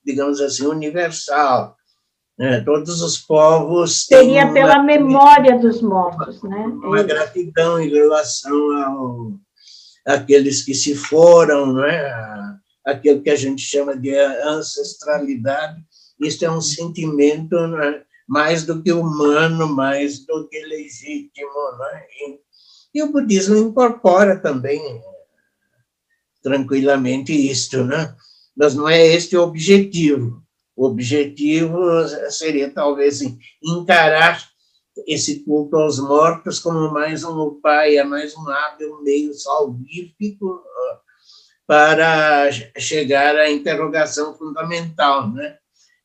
[0.04, 1.76] digamos assim, universal
[2.40, 2.62] né?
[2.62, 6.64] Todos os povos Seria têm pela memória dos mortos, né?
[6.82, 9.32] Uma gratidão em relação ao
[10.06, 12.58] aqueles que se foram, né?
[12.86, 15.84] Aquilo que a gente chama de ancestralidade.
[16.18, 18.04] Isso é um sentimento né?
[18.26, 22.02] mais do que humano, mais do que legítimo, né?
[22.22, 22.38] E,
[22.94, 24.80] e o budismo incorpora também
[26.42, 28.14] tranquilamente isto, né?
[28.56, 30.42] Mas não é este o objetivo.
[30.80, 31.78] O objetivo
[32.30, 33.20] seria, talvez,
[33.62, 34.42] encarar
[35.06, 40.62] esse culto aos mortos como mais um pai, é mais um hábil meio salvífico
[41.66, 45.58] para chegar à interrogação fundamental, né?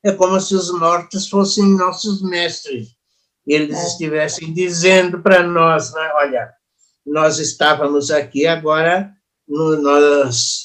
[0.04, 2.90] É como se os mortos fossem nossos mestres.
[3.48, 3.88] Eles é.
[3.88, 6.12] estivessem dizendo para nós, né?
[6.16, 6.52] olha,
[7.06, 9.10] nós estávamos aqui, agora
[9.48, 10.65] nós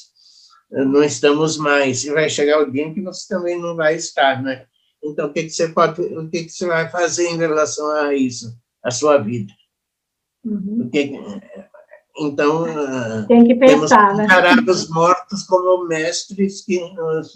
[0.71, 4.41] não estamos mais, e vai chegar o dia em que você também não vai estar,
[4.41, 4.65] né?
[5.03, 8.13] Então, o que, que você pode, o que, que você vai fazer em relação a
[8.13, 9.51] isso, a sua vida?
[10.45, 10.89] Uhum.
[10.91, 11.11] Que,
[12.17, 12.65] então,
[13.27, 14.71] tem que pensar, temos que encarar né?
[14.71, 17.33] os mortos como mestres que nos,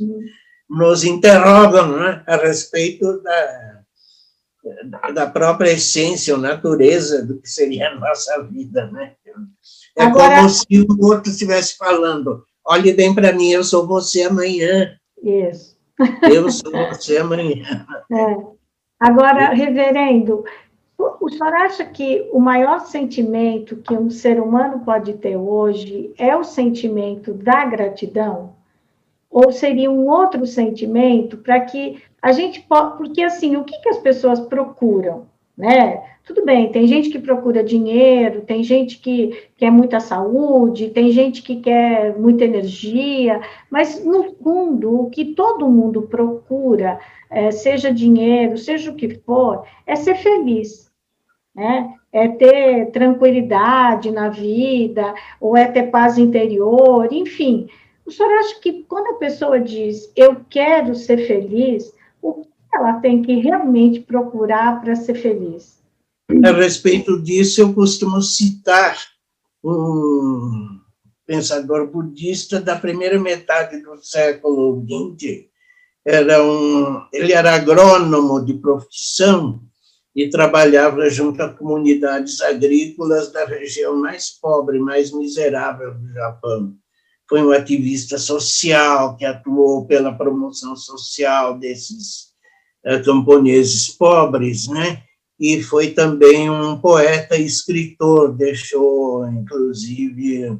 [0.70, 3.84] nos interrogam né, a respeito da,
[5.14, 9.16] da própria essência ou natureza do que seria a nossa vida, né?
[9.98, 14.24] É Agora, como se o morto estivesse falando, olhe bem para mim, eu sou você
[14.24, 14.98] amanhã.
[15.22, 15.76] Isso.
[16.24, 17.86] Eu sou você amanhã.
[18.12, 18.56] É.
[19.00, 20.44] Agora, reverendo,
[20.98, 26.36] o senhor acha que o maior sentimento que um ser humano pode ter hoje é
[26.36, 28.56] o sentimento da gratidão?
[29.30, 32.96] Ou seria um outro sentimento para que a gente possa.
[32.96, 35.28] Porque, assim, o que, que as pessoas procuram?
[35.58, 36.04] Né?
[36.26, 41.42] Tudo bem, tem gente que procura dinheiro, tem gente que quer muita saúde, tem gente
[41.42, 43.40] que quer muita energia,
[43.70, 49.64] mas no fundo, o que todo mundo procura, é, seja dinheiro, seja o que for,
[49.86, 50.92] é ser feliz,
[51.56, 51.94] né?
[52.12, 57.68] É ter tranquilidade na vida, ou é ter paz interior, enfim.
[58.06, 63.22] O senhor acha que quando a pessoa diz eu quero ser feliz, o ela tem
[63.22, 65.84] que realmente procurar para ser feliz?
[66.44, 68.98] A respeito disso, eu costumo citar
[69.64, 70.80] um
[71.26, 75.46] pensador budista da primeira metade do século XX.
[76.06, 79.62] Era um, ele era agrônomo de profissão
[80.16, 86.76] e trabalhava junto a comunidades agrícolas da região mais pobre, mais miserável do Japão.
[87.28, 92.35] Foi um ativista social que atuou pela promoção social desses
[93.04, 95.04] camponeses pobres, né?
[95.40, 100.58] e foi também um poeta e escritor, deixou, inclusive,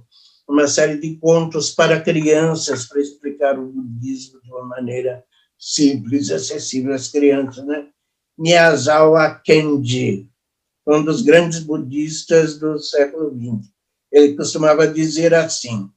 [0.48, 5.24] uma série de contos para crianças, para explicar o budismo de uma maneira
[5.58, 7.66] simples acessível às crianças.
[7.66, 7.88] Né?
[8.38, 10.30] Miyazawa Kenji,
[10.86, 13.72] um dos grandes budistas do século XX.
[14.12, 15.90] Ele costumava dizer assim,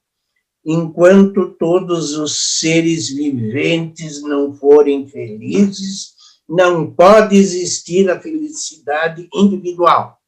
[0.64, 6.16] enquanto todos os seres viventes não forem felizes,
[6.49, 10.18] não pode existir a felicidade individual.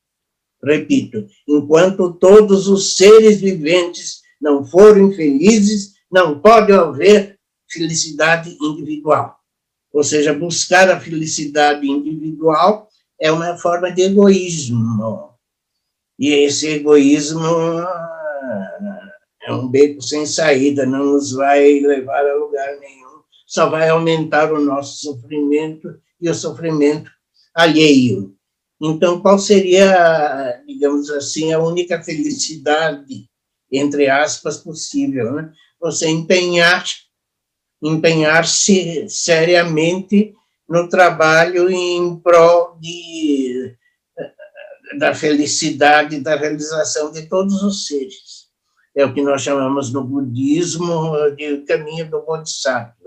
[0.62, 7.38] Repito, enquanto todos os seres viventes não forem felizes, não pode haver
[7.70, 9.38] felicidade individual.
[9.92, 15.30] Ou seja, buscar a felicidade individual é uma forma de egoísmo.
[16.18, 19.10] E esse egoísmo ah,
[19.44, 24.52] é um beco sem saída, não nos vai levar a lugar nenhum, só vai aumentar
[24.52, 27.10] o nosso sofrimento e o sofrimento
[27.54, 28.34] alheio.
[28.80, 33.28] Então, qual seria, digamos assim, a única felicidade,
[33.70, 35.32] entre aspas, possível?
[35.34, 35.52] Né?
[35.80, 36.84] Você empenhar,
[37.82, 40.34] empenhar-se seriamente
[40.68, 43.76] no trabalho em prol de,
[44.98, 48.48] da felicidade, da realização de todos os seres.
[48.94, 52.99] É o que nós chamamos no budismo de caminho do Bodhisattva.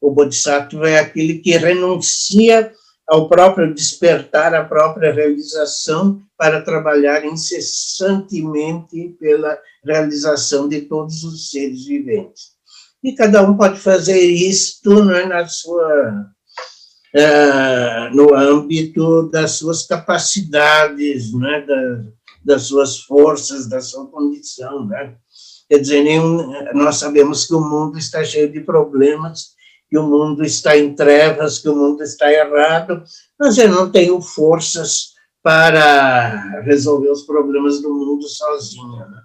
[0.00, 2.72] O Bodhisattva é aquele que renuncia
[3.08, 11.86] ao próprio despertar, à própria realização, para trabalhar incessantemente pela realização de todos os seres
[11.86, 12.58] viventes.
[13.02, 16.26] E cada um pode fazer isto né, na sua,
[17.14, 22.04] uh, no âmbito das suas capacidades, né, da,
[22.44, 24.86] das suas forças, da sua condição.
[24.86, 25.14] Né?
[25.68, 29.56] Quer dizer, nenhum, nós sabemos que o mundo está cheio de problemas,
[29.88, 33.02] que o mundo está em trevas, que o mundo está errado,
[33.38, 38.98] mas eu não tenho forças para resolver os problemas do mundo sozinho.
[38.98, 39.22] Né?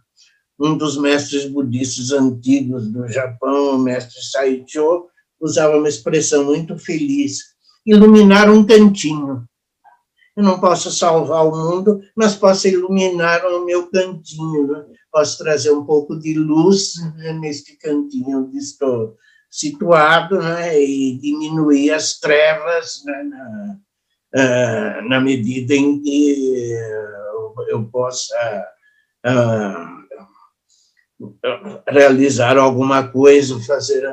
[0.59, 5.07] Um dos mestres budistas antigos do Japão, o mestre Saicho,
[5.41, 7.39] usava uma expressão muito feliz:
[7.85, 9.43] iluminar um cantinho.
[10.35, 14.85] Eu não posso salvar o mundo, mas posso iluminar o meu cantinho, né?
[15.11, 19.15] posso trazer um pouco de luz né, neste cantinho onde estou
[19.53, 23.77] situado né, e diminuir as trevas né, na,
[24.35, 26.73] uh, na medida em que
[27.67, 28.67] eu possa
[29.27, 29.93] uh,
[31.87, 34.03] realizar alguma coisa, fazer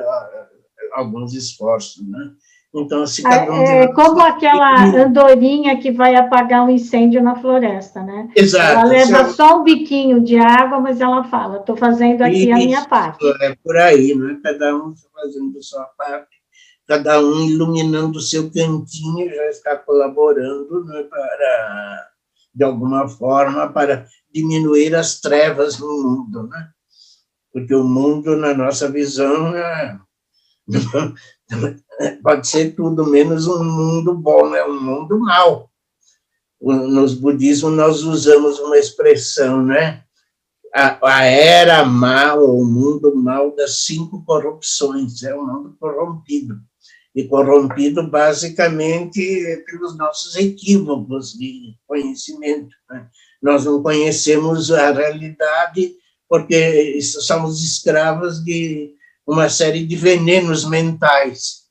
[0.93, 2.33] alguns esforços, né?
[2.73, 7.35] Então, se cada um é, é como aquela andorinha que vai apagar um incêndio na
[7.35, 8.29] floresta, né?
[8.33, 8.71] Exato.
[8.71, 12.55] Ela leva só um biquinho de água, mas ela fala, estou fazendo aqui Isso, a
[12.55, 13.25] minha parte.
[13.41, 14.39] É por aí, não é?
[14.41, 16.29] Cada um fazendo a sua parte,
[16.87, 22.07] cada um iluminando o seu cantinho, já está colaborando né, para,
[22.55, 26.69] de alguma forma, para diminuir as trevas no mundo, né?
[27.51, 29.99] Porque o mundo, na nossa visão, é
[32.23, 35.69] pode ser tudo menos um mundo bom, é um mundo mau.
[36.61, 40.03] Nos budismo nós usamos uma expressão, né?
[40.73, 46.59] A, a era mal, o mundo mal das cinco corrupções, é um mundo corrompido.
[47.13, 52.73] E corrompido basicamente pelos nossos equívocos de conhecimento.
[52.89, 53.07] Né?
[53.41, 55.93] Nós não conhecemos a realidade
[56.29, 58.95] porque somos escravos de
[59.25, 61.61] uma série de venenos mentais.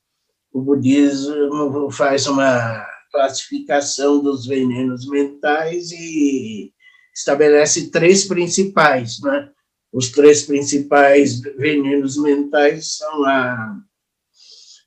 [0.51, 6.73] O budismo faz uma classificação dos venenos mentais e
[7.13, 9.51] estabelece três principais, né?
[9.91, 13.77] Os três principais venenos mentais são a,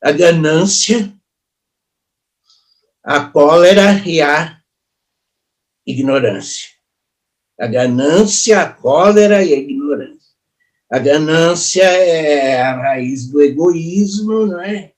[0.01, 1.13] a ganância,
[3.03, 4.59] a cólera e a
[5.85, 6.69] ignorância.
[7.59, 9.74] A ganância, a cólera e a ignorância.
[10.91, 14.91] A ganância é a raiz do egoísmo, né?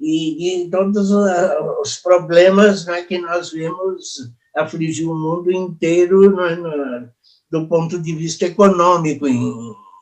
[0.00, 7.08] E, e todos os problemas né, que nós vemos afligir o mundo inteiro né,
[7.50, 9.26] do ponto de vista econômico,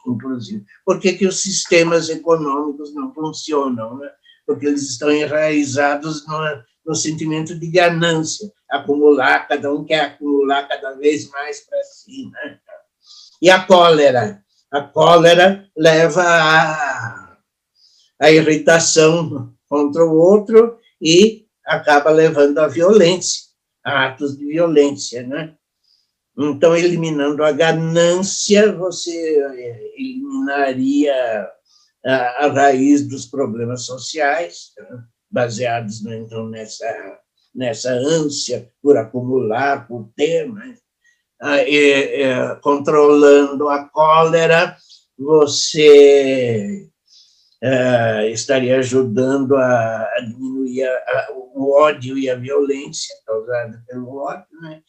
[0.06, 0.64] inclusive.
[0.84, 3.98] Por que, que os sistemas econômicos não funcionam?
[3.98, 4.10] Né?
[4.46, 6.38] Porque eles estão enraizados no,
[6.86, 12.30] no sentimento de ganância, acumular, cada um quer acumular cada vez mais para si.
[12.30, 12.58] Né?
[13.42, 14.42] E a cólera?
[14.70, 16.22] A cólera leva
[18.20, 23.42] à, irritação contra o outro e acaba levando à violência,
[23.84, 25.56] a atos de violência, né?
[26.38, 31.48] Então, eliminando a ganância, você eh, eliminaria
[32.04, 35.04] a, a raiz dos problemas sociais, né?
[35.30, 37.20] baseados então nessa
[37.54, 40.76] nessa ânsia por acumular, por ter, né?
[41.42, 44.76] É, controlando a cólera,
[45.18, 46.88] você
[47.62, 54.16] é, estaria ajudando a, a diminuir a, a, o ódio e a violência causada pelo
[54.16, 54.80] ódio, né?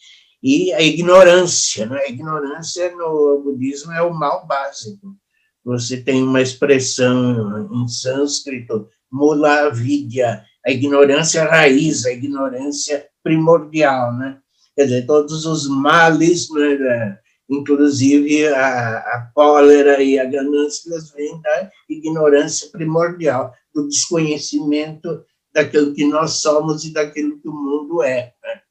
[0.42, 1.86] e a ignorância.
[1.86, 2.00] Né?
[2.00, 5.16] A ignorância no budismo é o mal básico.
[5.64, 14.41] Você tem uma expressão em sânscrito, mula vidya, a ignorância raiz, a ignorância primordial, né?
[14.76, 17.18] Quer dizer, todos os males, né,
[17.50, 26.06] inclusive a, a cólera e a ganância, vêm da ignorância primordial, do desconhecimento daquilo que
[26.06, 28.34] nós somos e daquilo que o mundo é.
[28.44, 28.62] Né?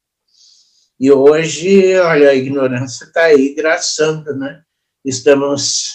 [0.99, 4.61] E hoje, olha, a ignorância está aí graçando, né?
[5.03, 5.89] Estamos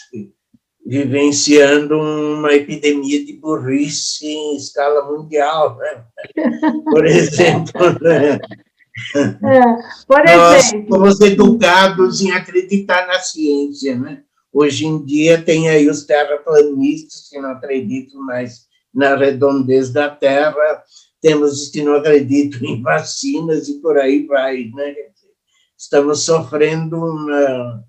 [0.84, 6.04] vivenciando uma epidemia de burrice em escala mundial, né?
[6.90, 8.38] Por exemplo, né?
[9.16, 9.60] É,
[10.06, 14.22] por Nós fomos educados em acreditar na ciência, né?
[14.52, 20.82] Hoje em dia tem aí os terraplanistas que não acreditam mais na redondez da Terra,
[21.20, 24.94] temos os que não acreditam em vacinas e por aí vai, né?
[25.76, 27.84] Estamos sofrendo uma,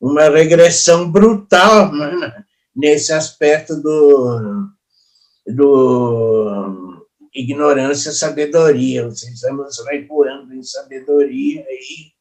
[0.00, 2.44] uma regressão brutal né?
[2.76, 4.68] nesse aspecto do,
[5.46, 6.83] do
[7.34, 12.12] ignorância sabedoria, estamos recuando em sabedoria e,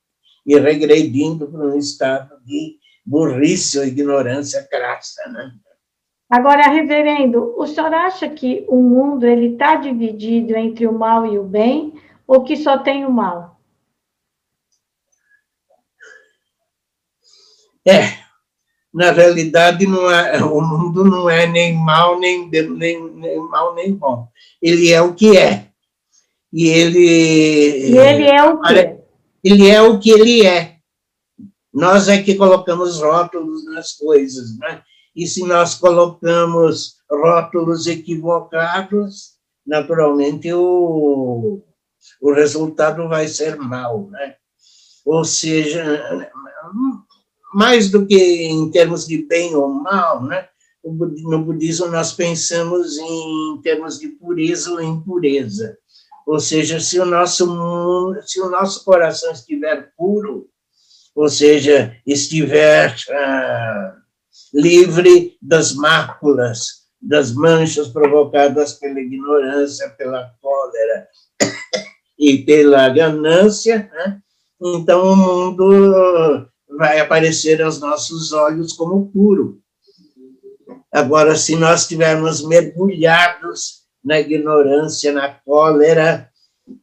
[0.46, 5.52] e regredindo para um estado de burrice ou ignorância crassa, né?
[6.30, 11.38] Agora, reverendo, o senhor acha que o mundo ele está dividido entre o mal e
[11.38, 11.94] o bem,
[12.26, 13.60] ou que só tem o mal?
[17.86, 18.24] É,
[18.92, 23.94] na realidade, não é, o mundo não é nem mal, nem, nem, nem mal, nem
[23.94, 24.28] bom.
[24.64, 25.68] Ele é o que é.
[26.54, 27.90] E ele.
[27.90, 28.98] E ele é o que?
[29.44, 30.78] Ele é o que ele é.
[31.74, 34.82] Nós é que colocamos rótulos nas coisas, né?
[35.14, 39.34] E se nós colocamos rótulos equivocados,
[39.68, 41.62] naturalmente o,
[42.22, 44.36] o resultado vai ser mau, né?
[45.06, 46.32] Ou seja,
[47.54, 50.48] mais do que em termos de bem ou mal, né?
[50.84, 55.78] No budismo nós pensamos em termos de pureza ou impureza.
[56.26, 60.50] Ou seja, se o nosso se o nosso coração estiver puro,
[61.16, 63.96] ou seja, estiver ah,
[64.54, 71.08] livre das máculas, das manchas provocadas pela ignorância, pela cólera
[72.18, 74.22] e pela ganância, né?
[74.62, 79.63] então o mundo vai aparecer aos nossos olhos como puro.
[80.94, 86.30] Agora, se nós estivermos mergulhados na ignorância, na cólera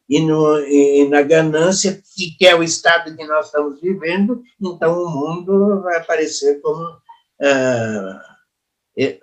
[0.09, 2.01] e, no, e na ganância,
[2.37, 6.85] que é o estado que nós estamos vivendo, então o mundo vai aparecer como
[7.41, 9.17] é,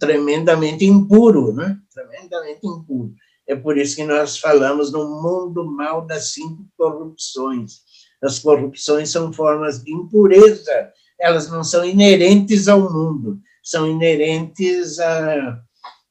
[0.00, 1.78] tremendamente impuro, né?
[1.94, 3.14] Tremendamente impuro.
[3.46, 7.82] É por isso que nós falamos no mundo mal das cinco corrupções.
[8.20, 15.60] As corrupções são formas de impureza, elas não são inerentes ao mundo, são inerentes à,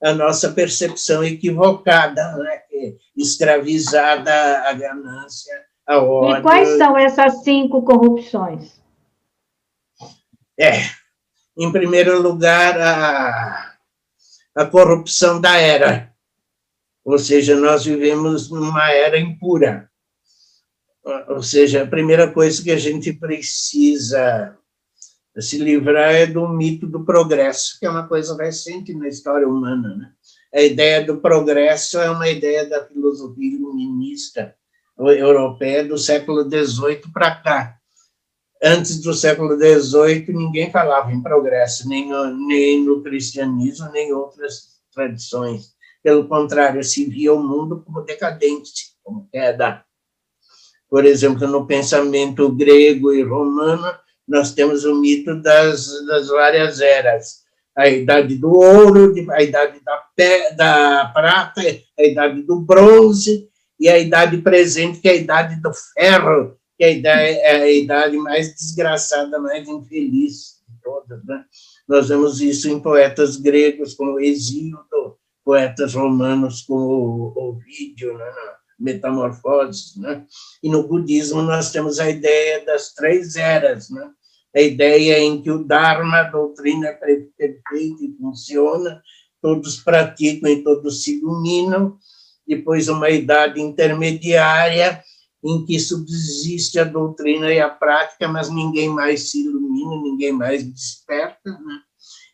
[0.03, 2.61] à nossa percepção equivocada, né?
[3.15, 5.53] escravizada à ganância,
[5.87, 6.39] à ordem.
[6.39, 8.79] E quais são essas cinco corrupções?
[10.59, 10.83] É,
[11.57, 13.75] em primeiro lugar, a,
[14.55, 16.13] a corrupção da era.
[17.03, 19.89] Ou seja, nós vivemos numa era impura.
[21.29, 24.57] Ou seja, a primeira coisa que a gente precisa
[25.41, 29.95] se livrar é do mito do progresso, que é uma coisa recente na história humana.
[29.95, 30.11] Né?
[30.53, 34.55] A ideia do progresso é uma ideia da filosofia iluminista
[34.97, 37.77] europeia do século XVIII para cá
[38.61, 44.13] antes do século XVIII, ninguém falava em progresso, nem no, nem no cristianismo, nem em
[44.13, 45.75] outras tradições.
[46.03, 49.83] Pelo contrário, se via o mundo como decadente, como queda.
[50.89, 53.93] Por exemplo, no pensamento grego e romano,
[54.27, 57.45] nós temos o mito das, das várias eras.
[57.75, 60.03] A idade do ouro, a idade da,
[60.55, 61.61] da prata,
[61.97, 63.47] a idade do bronze,
[63.79, 67.71] e a idade presente, que é a idade do ferro, que a idade, é a
[67.71, 71.23] idade mais desgraçada, mais infeliz de todas.
[71.25, 71.45] Né?
[71.87, 78.31] Nós vemos isso em poetas gregos como Hesíodo, poetas romanos como Ovídio, né?
[78.79, 80.23] Metamorfoses, né?
[80.61, 84.07] E no budismo nós temos a ideia das três eras, né?
[84.57, 89.03] A ideia em que o Dharma, a doutrina perfeita e funciona,
[89.39, 91.95] todos praticam e todos se iluminam,
[92.47, 95.03] depois uma idade intermediária,
[95.45, 100.63] em que subsiste a doutrina e a prática, mas ninguém mais se ilumina, ninguém mais
[100.63, 101.81] desperta, né?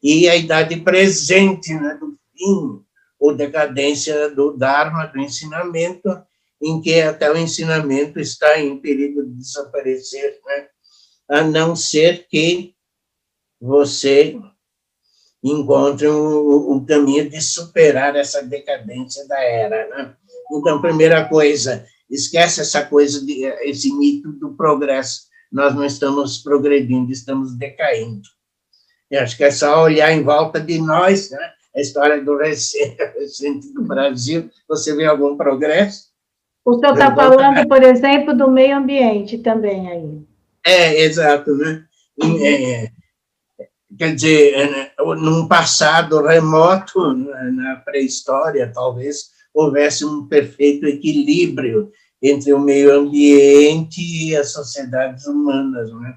[0.02, 2.82] e a idade presente né, do fim,
[3.20, 6.10] ou decadência do Dharma, do ensinamento,
[6.62, 10.68] em que até o ensinamento está em perigo de desaparecer, né?
[11.34, 12.76] A não ser que
[13.60, 14.40] você
[15.44, 19.88] encontre um, um caminho de superar essa decadência da era.
[19.90, 20.16] Né?
[20.52, 25.24] Então, primeira coisa, esquece essa coisa, de, esse mito do progresso.
[25.52, 28.28] Nós não estamos progredindo, estamos decaindo.
[29.10, 31.52] Eu acho que é só olhar em volta de nós, né?
[31.76, 36.14] a história do recente, recente do Brasil, você vê algum progresso?
[36.64, 40.33] O senhor está falando, por exemplo, do meio ambiente também aí.
[40.66, 41.86] É, exato, né?
[42.42, 42.90] É,
[43.98, 51.92] quer dizer, é, num passado remoto, na pré-história, talvez, houvesse um perfeito equilíbrio
[52.22, 56.16] entre o meio ambiente e as sociedades humanas, né?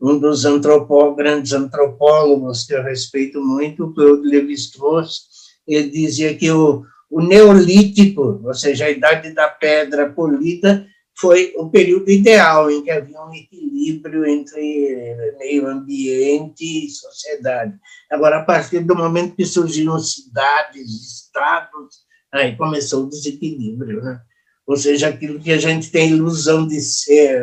[0.00, 5.22] Um dos antropó grandes antropólogos que eu respeito muito, Claude Lévi-Strauss,
[5.66, 10.86] ele dizia que o, o Neolítico, ou seja, a Idade da Pedra Polida,
[11.18, 17.74] foi o período ideal em que havia um equilíbrio entre meio ambiente e sociedade.
[18.10, 24.20] Agora, a partir do momento que surgiram cidades, estados, aí começou o desequilíbrio, né?
[24.66, 27.40] Ou seja, aquilo que a gente tem ilusão de ser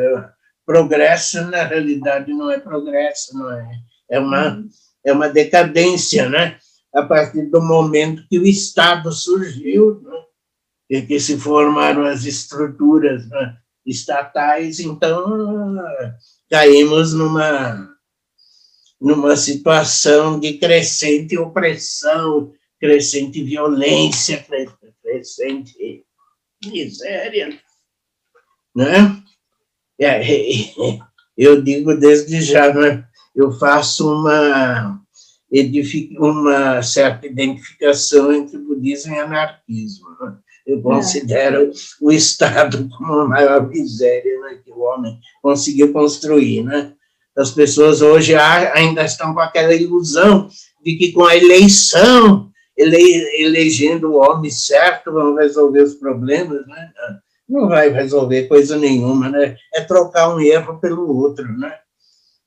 [0.64, 3.68] progresso, na realidade, não é progresso, não é?
[4.10, 4.64] É uma,
[5.04, 6.58] é uma decadência, né?
[6.94, 11.00] A partir do momento que o Estado surgiu, né?
[11.02, 13.56] que se formaram as estruturas né?
[13.86, 15.76] Estatais, então
[16.50, 17.94] caímos numa,
[19.00, 24.44] numa situação de crescente opressão, crescente violência,
[25.02, 26.04] crescente
[26.64, 27.58] miséria,
[28.74, 29.22] né?
[31.36, 33.04] Eu digo desde já, né?
[33.34, 35.00] eu faço uma,
[36.18, 40.08] uma certa identificação entre budismo e anarquismo.
[40.20, 40.38] Né?
[40.66, 41.70] Eu considero é.
[42.00, 46.62] o Estado como a maior miséria né, que o homem conseguiu construir.
[46.62, 46.92] Né?
[47.36, 50.48] As pessoas hoje ainda estão com aquela ilusão
[50.82, 52.96] de que com a eleição, ele,
[53.42, 56.66] elegendo o homem certo, vão resolver os problemas.
[56.66, 56.92] Né?
[57.48, 59.56] Não vai resolver coisa nenhuma, né?
[59.74, 61.74] É trocar um erro pelo outro, né?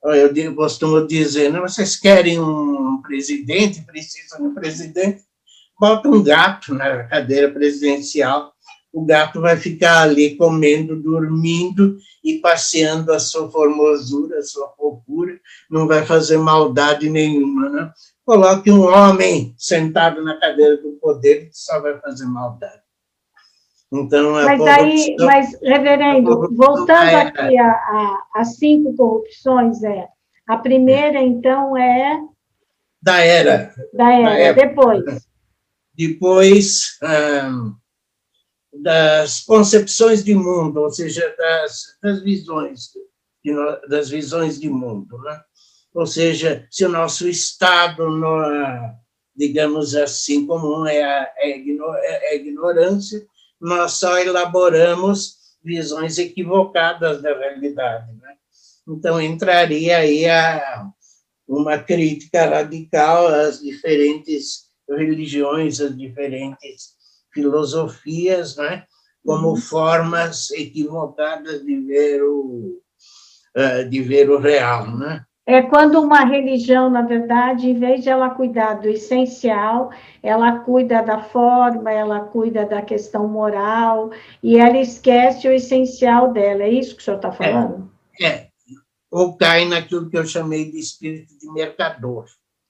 [0.02, 5.22] Eu costumo dizer, né, vocês querem um presidente, precisam de um presidente,
[5.78, 8.52] bota um gato na cadeira presidencial,
[8.92, 15.38] o gato vai ficar ali comendo, dormindo e passeando a sua formosura, a sua fofura,
[15.70, 17.92] não vai fazer maldade nenhuma, né?
[18.24, 22.82] Coloque um homem sentado na cadeira do poder que só vai fazer maldade.
[23.90, 27.56] Então, mas aí, mas, reverendo, voltando é, aqui
[28.34, 30.08] às cinco corrupções, é,
[30.46, 32.20] a primeira, então, é...
[33.00, 33.72] Da era.
[33.94, 35.27] Da era, da depois
[35.98, 36.96] depois
[38.72, 42.90] das concepções de mundo, ou seja, das, das visões,
[43.88, 45.42] das visões de mundo, né?
[45.92, 48.40] Ou seja, se o nosso estado, no,
[49.34, 53.26] digamos assim, comum é a, é, é a ignorância,
[53.60, 58.34] nós só elaboramos visões equivocadas da realidade, né?
[58.86, 60.86] Então entraria aí a,
[61.48, 66.96] uma crítica radical às diferentes religiões, as diferentes
[67.32, 68.84] filosofias, né?
[69.24, 69.56] como uhum.
[69.56, 72.80] formas equivocadas de ver o,
[73.54, 74.96] eh, de ver o real.
[74.96, 75.22] Né?
[75.46, 79.90] É quando uma religião, na verdade, em vez de ela cuidar do essencial,
[80.22, 84.10] ela cuida da forma, ela cuida da questão moral,
[84.42, 86.64] e ela esquece o essencial dela.
[86.64, 87.90] É isso que o senhor está falando?
[88.20, 88.48] É, é,
[89.10, 92.26] ou cai naquilo que eu chamei de espírito de mercador.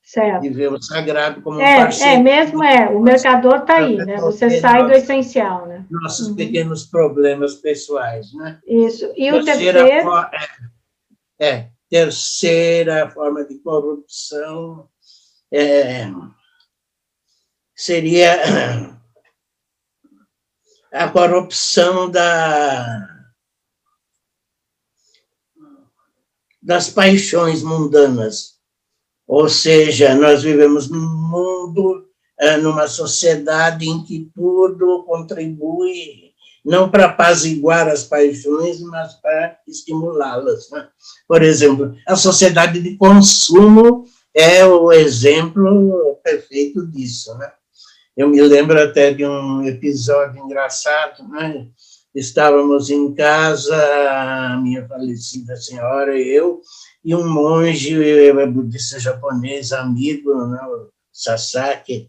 [0.08, 0.42] Certo.
[0.42, 2.12] E ver o sagrado como um é, parceiro.
[2.14, 4.16] É, mesmo é, o mercador está aí, né?
[4.16, 5.84] Você sai do essencial, né?
[5.90, 6.34] Nossos uhum.
[6.34, 8.58] pequenos problemas pessoais, né?
[8.66, 9.12] Isso.
[9.14, 9.80] E o terceiro...
[9.80, 10.38] É,
[11.38, 14.88] é, terceira forma de corrupção
[15.52, 16.06] é,
[17.76, 18.96] seria
[20.90, 23.26] a corrupção da,
[26.62, 28.57] das paixões mundanas
[29.28, 32.06] ou seja, nós vivemos num mundo,
[32.40, 36.32] eh, numa sociedade em que tudo contribui
[36.64, 40.70] não para apaziguar as paixões, mas para estimulá-las.
[40.70, 40.88] Né?
[41.26, 44.04] Por exemplo, a sociedade de consumo
[44.34, 47.36] é o exemplo perfeito disso.
[47.36, 47.50] Né?
[48.16, 51.68] Eu me lembro até de um episódio engraçado, né?
[52.14, 53.76] estávamos em casa,
[54.10, 56.60] a minha falecida senhora e eu,
[57.04, 57.96] e um monge
[58.52, 62.08] budista japonês, amigo, né, o Sasaki,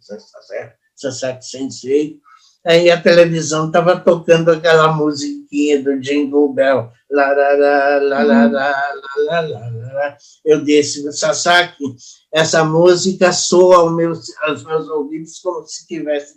[0.95, 2.19] Sasaki Sensei,
[2.65, 8.45] aí a televisão estava tocando aquela musiquinha do Jingle Bell, lá, lá, lá, lá, lá,
[8.45, 10.17] lá, lá, lá, lá.
[10.45, 11.95] eu disse, Sasaki,
[12.33, 16.35] essa música soa aos meus, aos meus ouvidos como se estivesse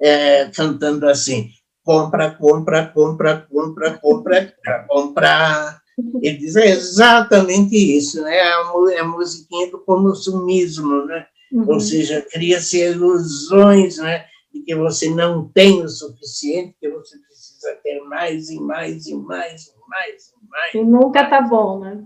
[0.00, 1.48] é, cantando assim,
[1.82, 4.52] compra, compra, compra, compra, compra,
[4.88, 5.80] compra.
[6.22, 8.36] Ele diz é exatamente isso, né?
[8.36, 11.26] É a, é a musiquinha do consumismo, né?
[11.52, 11.74] Uhum.
[11.74, 14.26] Ou seja, cria-se ilusões, né?
[14.52, 19.14] De que você não tem o suficiente, que você precisa ter mais e mais e
[19.14, 20.74] mais e mais e mais.
[20.74, 22.04] E nunca tá bom, né?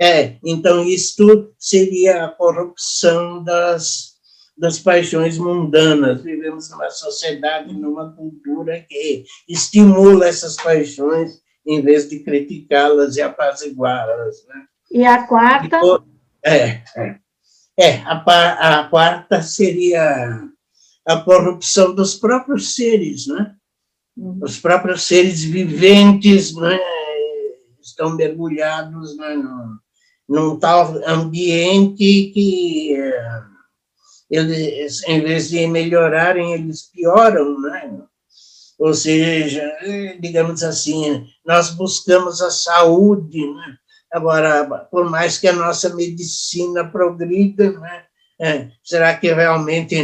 [0.00, 4.14] É, então isto seria a corrupção das
[4.56, 6.22] das paixões mundanas.
[6.22, 14.44] Vivemos numa sociedade, numa cultura que estimula essas paixões em vez de criticá-las e apaziguá-las.
[14.46, 14.64] Né?
[14.90, 15.80] E a quarta?
[16.44, 17.18] é, é,
[17.78, 20.48] é a, a quarta seria
[21.06, 23.54] a corrupção dos próprios seres, né?
[24.16, 24.38] Uhum.
[24.42, 26.78] Os próprios seres viventes né,
[27.80, 29.78] estão mergulhados né, num,
[30.28, 32.96] num tal ambiente que
[34.30, 38.02] eles, em vez de melhorarem, eles pioram, né?
[38.78, 39.70] Ou seja,
[40.20, 43.76] digamos assim, nós buscamos a saúde, né?
[44.12, 48.04] Agora, por mais que a nossa medicina progrida, né?
[48.40, 49.96] É, será que realmente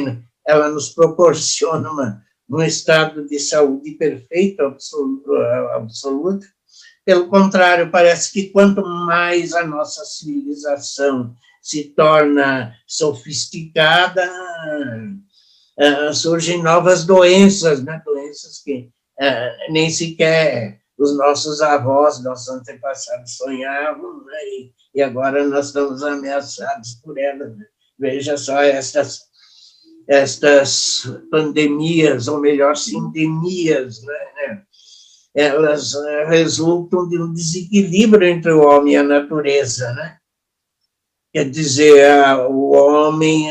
[0.46, 5.32] ela nos proporciona uma, um estado de saúde perfeito, absoluto,
[5.74, 6.46] absoluto?
[7.04, 14.30] Pelo contrário, parece que quanto mais a nossa civilização se torna sofisticada,
[15.80, 18.00] uh, surgem novas doenças, né?
[18.04, 24.38] doenças que uh, nem sequer os nossos avós, nossos antepassados sonhavam, né?
[24.44, 27.56] e, e, agora nós estamos ameaçados por elas.
[27.56, 27.64] Né?
[27.98, 29.20] Veja só estas,
[30.06, 34.62] estas pandemias, ou melhor, sindemias, né?
[35.34, 35.94] elas
[36.26, 40.16] resultam de um desequilíbrio entre o homem e a natureza, né?
[41.32, 42.10] Quer dizer,
[42.48, 43.46] o homem,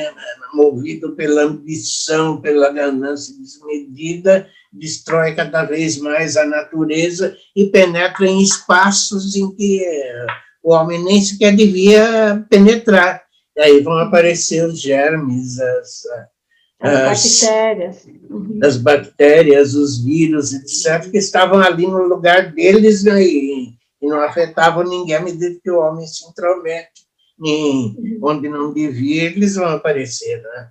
[0.53, 8.41] movido pela ambição, pela ganância desmedida, destrói cada vez mais a natureza e penetra em
[8.41, 9.83] espaços em que
[10.63, 13.23] o homem nem sequer devia penetrar.
[13.57, 16.05] E aí vão aparecer os germes, as,
[16.81, 18.07] as, as bactérias.
[18.29, 18.59] Uhum.
[18.63, 24.21] As bactérias, os vírus, etc., que estavam ali no lugar deles né, e, e não
[24.21, 27.08] afetavam ninguém à medida que o homem se intromete
[27.45, 30.69] em, onde não devia, eles vão aparecer, né?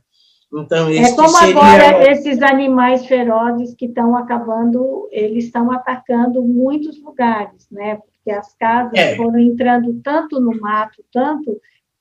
[0.52, 1.56] Então, é como seria...
[1.56, 7.96] agora esses animais ferozes que estão acabando, eles estão atacando muitos lugares, né?
[7.96, 9.16] Porque as casas é.
[9.16, 11.60] foram entrando tanto no mato, tanto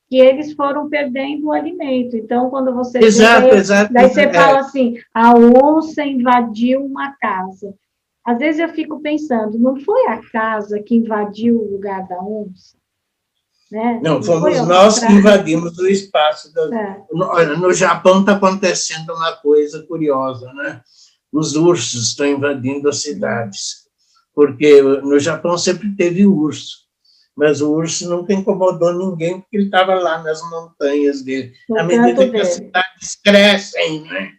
[0.10, 2.16] que eles foram perdendo o alimento.
[2.16, 4.34] Então, quando você exato, vê, exato, daí você é.
[4.34, 7.74] fala assim, a onça invadiu uma casa.
[8.24, 12.78] Às vezes eu fico pensando, não foi a casa que invadiu o lugar da onça?
[13.72, 14.00] Né?
[14.02, 16.54] Não, fomos nós que invadimos o espaço.
[16.54, 16.64] Da...
[16.64, 17.04] É.
[17.12, 20.82] No, no Japão está acontecendo uma coisa curiosa, né?
[21.32, 23.88] Os ursos estão invadindo as cidades,
[24.34, 26.78] porque no Japão sempre teve urso,
[27.36, 31.52] mas o urso nunca incomodou ninguém, porque ele estava lá nas montanhas dele.
[31.78, 32.42] à medida que dele.
[32.42, 34.32] as cidades crescem, né?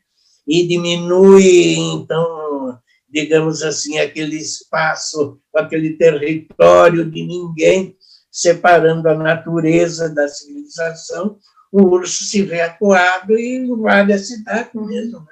[0.46, 7.94] E diminui, então, digamos assim, aquele espaço, aquele território de ninguém,
[8.30, 11.38] separando a natureza da civilização,
[11.72, 15.26] o urso se vê acuado e invade a cidade mesmo.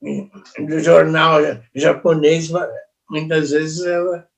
[0.00, 0.28] Né?
[0.58, 1.40] No jornal
[1.74, 2.50] japonês,
[3.08, 3.84] muitas vezes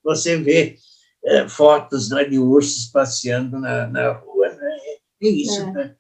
[0.03, 0.77] você vê
[1.25, 4.79] é, fotos né, de ursos passeando na, na rua, né?
[5.23, 5.63] é isso.
[5.63, 5.73] É.
[5.73, 5.97] Né?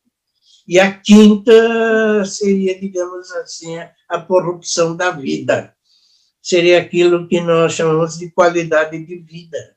[0.66, 3.76] E a quinta seria, digamos assim,
[4.09, 5.74] a corrupção da vida.
[6.43, 9.76] Seria aquilo que nós chamamos de qualidade de vida.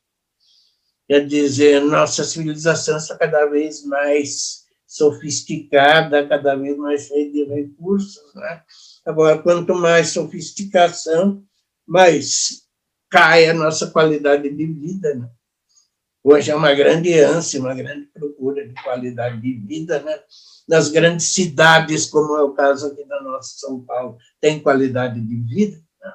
[1.07, 8.33] Quer dizer, nossa civilização está cada vez mais sofisticada, cada vez mais cheia de recursos.
[8.35, 8.61] Né?
[9.05, 11.43] Agora, quanto mais sofisticação,
[11.85, 12.67] mais
[13.09, 15.15] cai a nossa qualidade de vida.
[15.15, 15.29] Né?
[16.21, 20.01] Hoje é uma grande ânsia, uma grande procura de qualidade de vida.
[20.01, 20.19] Né?
[20.67, 25.35] Nas grandes cidades, como é o caso aqui da nossa São Paulo, tem qualidade de
[25.35, 25.77] vida.
[26.01, 26.11] Né?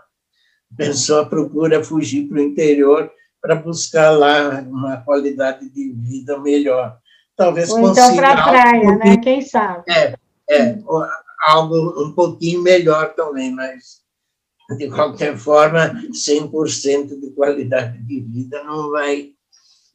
[0.73, 3.11] A pessoa procura fugir para o interior
[3.43, 6.97] para buscar lá uma qualidade de vida melhor.
[7.37, 9.17] Talvez Ou então para a praia, um né?
[9.17, 9.83] Quem sabe?
[9.91, 10.15] É,
[10.49, 10.79] é,
[11.45, 14.03] algo um pouquinho melhor também, mas
[14.77, 19.31] de qualquer forma, 100% de qualidade de vida não vai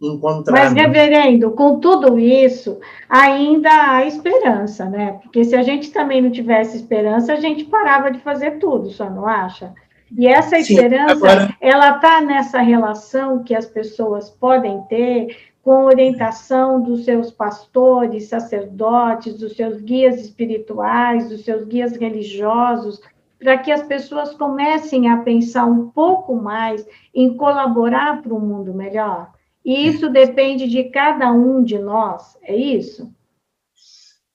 [0.02, 0.54] encontrar.
[0.54, 2.80] Mas, reverendo, com tudo isso,
[3.10, 5.20] ainda há esperança, né?
[5.24, 9.10] Porque se a gente também não tivesse esperança, a gente parava de fazer tudo, só
[9.10, 9.74] não acha?
[10.16, 11.58] E essa esperança, Sim, agora...
[11.60, 19.38] ela está nessa relação que as pessoas podem ter com orientação dos seus pastores, sacerdotes,
[19.38, 23.02] dos seus guias espirituais, dos seus guias religiosos,
[23.38, 28.74] para que as pessoas comecem a pensar um pouco mais em colaborar para um mundo
[28.74, 29.32] melhor?
[29.64, 33.12] E isso depende de cada um de nós, é isso?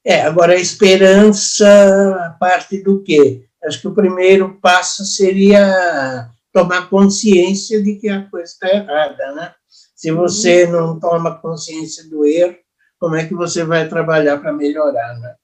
[0.04, 3.46] É, agora a esperança parte do quê?
[3.64, 9.54] Acho que o primeiro passo seria tomar consciência de que a coisa está errada, né?
[9.94, 10.72] Se você uhum.
[10.72, 12.56] não toma consciência do erro,
[12.98, 15.34] como é que você vai trabalhar para melhorar, né?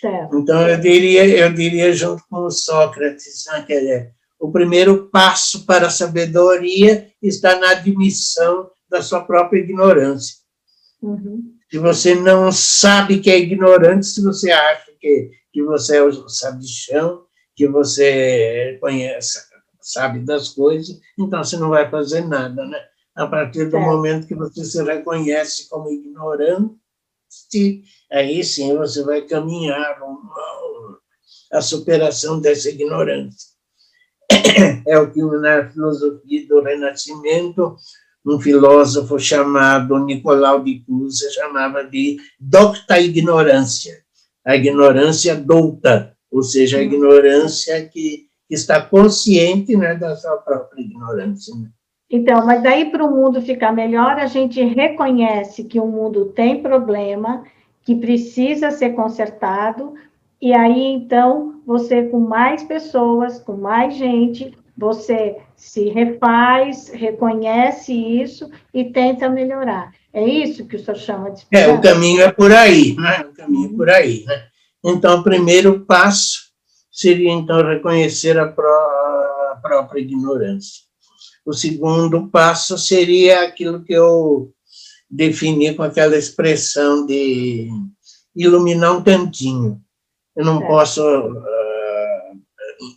[0.00, 0.38] Certo.
[0.38, 5.64] Então, eu diria, eu diria junto com o Sócrates, né, que é, o primeiro passo
[5.64, 10.36] para a sabedoria está na admissão da sua própria ignorância.
[11.02, 11.54] Uhum.
[11.70, 16.28] Se você não sabe que é ignorante, se você acha que, que você é o
[16.28, 17.25] sabichão,
[17.56, 19.40] que você conhece,
[19.80, 22.78] sabe das coisas, então você não vai fazer nada, né?
[23.14, 23.80] A partir do é.
[23.80, 26.76] momento que você se reconhece como ignorante,
[28.12, 29.98] aí sim você vai caminhar
[31.50, 33.56] a superação dessa ignorância.
[34.86, 37.76] É o que na filosofia do Renascimento
[38.26, 44.02] um filósofo chamado Nicolau de Cusa chamava de docta ignorância,
[44.44, 46.86] a ignorância douta, ou seja, a uhum.
[46.86, 51.54] ignorância que, que está consciente né, da sua própria ignorância.
[51.54, 51.68] Né?
[52.10, 56.62] Então, mas daí para o mundo ficar melhor, a gente reconhece que o mundo tem
[56.62, 57.44] problema,
[57.82, 59.94] que precisa ser consertado,
[60.40, 68.50] e aí então você com mais pessoas, com mais gente, você se refaz, reconhece isso
[68.72, 69.92] e tenta melhorar.
[70.12, 71.70] É isso que o senhor chama de esperança?
[71.70, 73.26] É, o caminho é por aí, né?
[73.28, 74.44] O caminho é por aí, né?
[74.86, 76.46] Então, o primeiro passo
[76.92, 78.70] seria, então, reconhecer a, pró
[79.52, 80.84] a própria ignorância.
[81.44, 84.52] O segundo passo seria aquilo que eu
[85.10, 87.68] defini com aquela expressão de
[88.34, 89.80] iluminar um cantinho.
[90.36, 90.66] Eu não é.
[90.66, 91.02] posso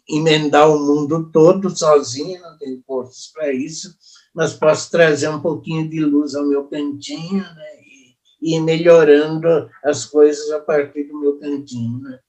[0.08, 3.96] emendar o mundo todo sozinho, não tenho forças para isso,
[4.34, 7.79] mas posso trazer um pouquinho de luz ao meu cantinho, né?
[8.42, 12.20] E, melhorando as coisas a partir do meu cantinho, né?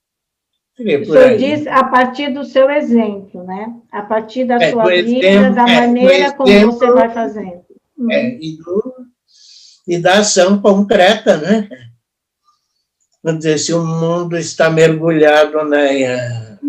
[0.79, 3.75] o senhor diz a partir do seu exemplo, né?
[3.93, 7.63] A partir da é, sua vida, exemplo, da é, maneira como exemplo, você vai fazendo.
[7.99, 8.11] Uhum.
[8.11, 8.95] É, e, do,
[9.87, 11.69] e da ação concreta, né?
[13.23, 15.91] Vamos dizer, se o mundo está mergulhado na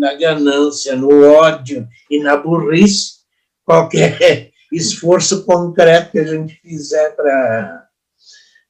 [0.02, 3.20] na ganância, no ódio e na burrice,
[3.64, 7.86] qualquer esforço concreto que a gente fizer para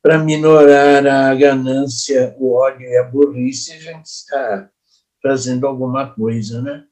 [0.02, 4.68] para minorar a ganância, o ódio e a burrice, a gente está
[5.22, 6.84] fazendo alguma coisa, né?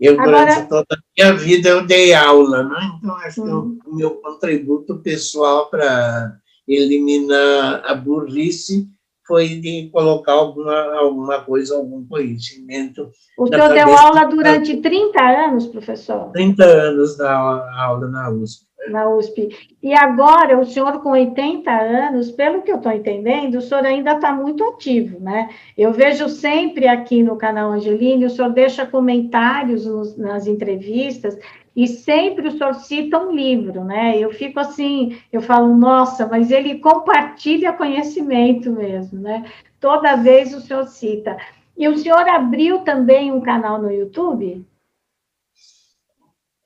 [0.00, 0.44] Eu, Agora...
[0.44, 2.90] durante toda a minha vida, eu dei aula, né?
[2.98, 8.88] Então, acho que o meu contributo pessoal para eliminar a burrice
[9.26, 13.10] foi de colocar alguma, alguma coisa, algum conhecimento.
[13.38, 16.30] O senhor deu aula durante 30 anos, professor?
[16.32, 17.36] 30 anos da
[17.82, 18.67] aula na USP.
[18.90, 19.76] Na USP.
[19.82, 24.12] E agora, o senhor com 80 anos, pelo que eu estou entendendo, o senhor ainda
[24.12, 25.50] está muito ativo, né?
[25.76, 31.38] Eu vejo sempre aqui no canal Angeline, o senhor deixa comentários nos, nas entrevistas,
[31.76, 34.18] e sempre o senhor cita um livro, né?
[34.18, 39.44] Eu fico assim, eu falo, nossa, mas ele compartilha conhecimento mesmo, né?
[39.78, 41.36] Toda vez o senhor cita.
[41.76, 44.66] E o senhor abriu também um canal no YouTube?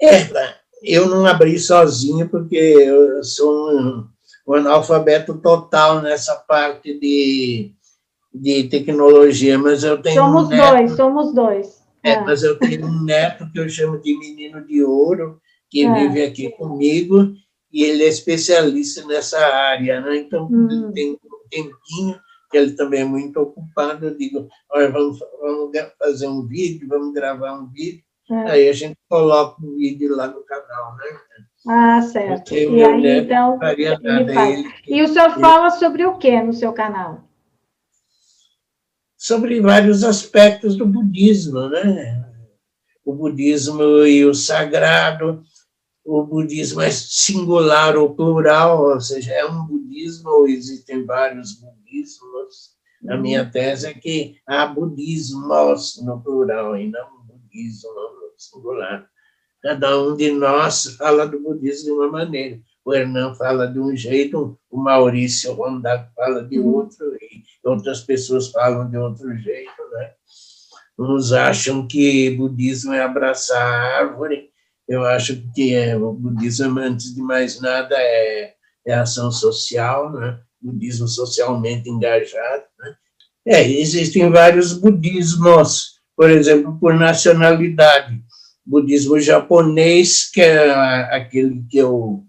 [0.01, 4.09] É, eu não abri sozinho, porque eu sou um,
[4.47, 7.73] um analfabeto total nessa parte de,
[8.35, 10.17] de tecnologia, mas eu tenho.
[10.17, 11.83] Somos um dois, somos dois.
[12.03, 12.25] É, ah.
[12.25, 15.95] mas eu tenho um neto que eu chamo de menino de ouro, que ah.
[15.95, 17.33] vive aqui comigo,
[17.73, 20.17] e ele é especialista nessa área, né?
[20.17, 20.69] Então, hum.
[20.69, 22.21] ele tem um tempinho,
[22.51, 27.15] que ele também é muito ocupado, eu digo, olha, vamos, vamos fazer um vídeo, vamos
[27.15, 28.51] gravar um vídeo, é.
[28.51, 31.05] aí a gente coloca o vídeo lá no canal, né?
[31.69, 32.55] Ah, certo.
[32.55, 34.65] E aí, então, ele faz.
[34.87, 37.23] E o senhor fala sobre o que no seu canal?
[39.23, 42.29] sobre vários aspectos do budismo, né?
[43.05, 45.45] O budismo e o sagrado,
[46.05, 52.73] o budismo é singular ou plural, ou seja, é um budismo ou existem vários budismos.
[53.09, 57.22] A minha tese é que há budismos no plural e não
[57.53, 59.07] budismo no singular.
[59.63, 63.97] Cada um de nós fala do budismo de uma maneira o Hernan fala de um
[63.97, 66.75] jeito, o Maurício Rondato fala de uhum.
[66.75, 70.11] outro, e outras pessoas falam de outro jeito, né?
[70.99, 74.51] Uns acham que budismo é abraçar a árvore,
[74.89, 78.55] eu acho que é, o budismo, antes de mais nada, é,
[78.87, 80.41] é ação social, né?
[80.61, 82.65] budismo socialmente engajado.
[82.79, 82.95] Né?
[83.47, 88.21] É, existem vários budismos, por exemplo, por nacionalidade.
[88.65, 90.71] Budismo japonês, que é
[91.15, 92.25] aquele que eu,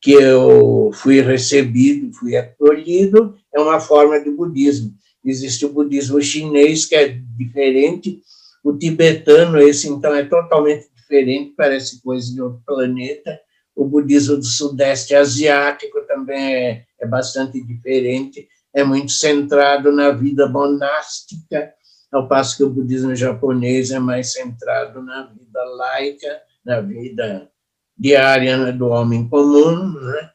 [0.00, 4.92] que eu fui recebido, fui acolhido, é uma forma de budismo.
[5.24, 8.20] Existe o budismo chinês, que é diferente,
[8.62, 13.40] o tibetano, esse então é totalmente diferente, parece coisa de outro planeta.
[13.74, 20.48] O budismo do sudeste asiático também é, é bastante diferente, é muito centrado na vida
[20.48, 21.72] monástica,
[22.14, 27.50] ao passo que o budismo japonês é mais centrado na vida laica, na vida
[27.98, 30.30] diária né, do homem comum, né?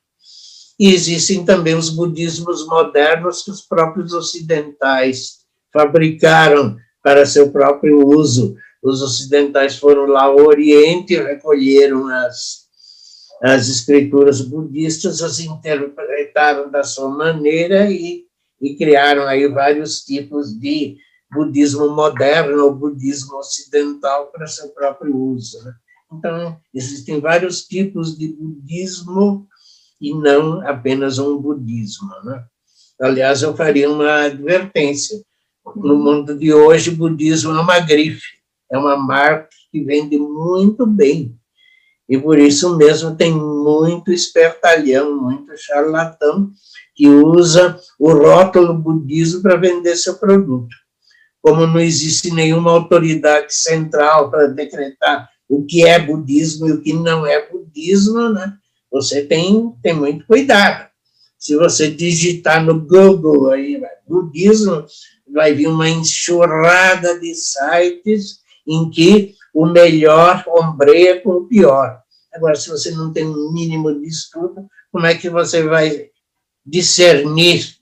[0.78, 5.40] E existem também os budismos modernos que os próprios ocidentais
[5.74, 8.56] fabricaram para seu próprio uso.
[8.84, 12.68] Os ocidentais foram lá ao Oriente, recolheram as,
[13.42, 18.26] as escrituras budistas, as interpretaram da sua maneira e,
[18.62, 20.98] e criaram aí vários tipos de
[21.32, 25.64] budismo moderno ou budismo ocidental para seu próprio uso.
[25.64, 25.74] Né?
[26.12, 29.48] Então, existem vários tipos de budismo
[30.02, 32.10] e não apenas um budismo.
[32.24, 32.44] Né?
[33.00, 35.22] Aliás, eu faria uma advertência.
[35.76, 38.40] No mundo de hoje, budismo é uma grife,
[38.72, 41.36] é uma marca que vende muito bem.
[42.08, 46.52] E por isso mesmo tem muito espertalhão, muito charlatão
[46.96, 50.76] que usa o rótulo budismo para vender seu produto
[51.42, 56.94] como não existe nenhuma autoridade central para decretar o que é budismo e o que
[56.94, 58.54] não é budismo, né?
[58.92, 60.90] Você tem, tem muito cuidado.
[61.38, 64.86] Se você digitar no Google aí, budismo,
[65.34, 72.02] vai vir uma enxurrada de sites em que o melhor ombreia com o pior.
[72.34, 76.10] Agora, se você não tem um mínimo de estudo, como é que você vai
[76.66, 77.79] discernir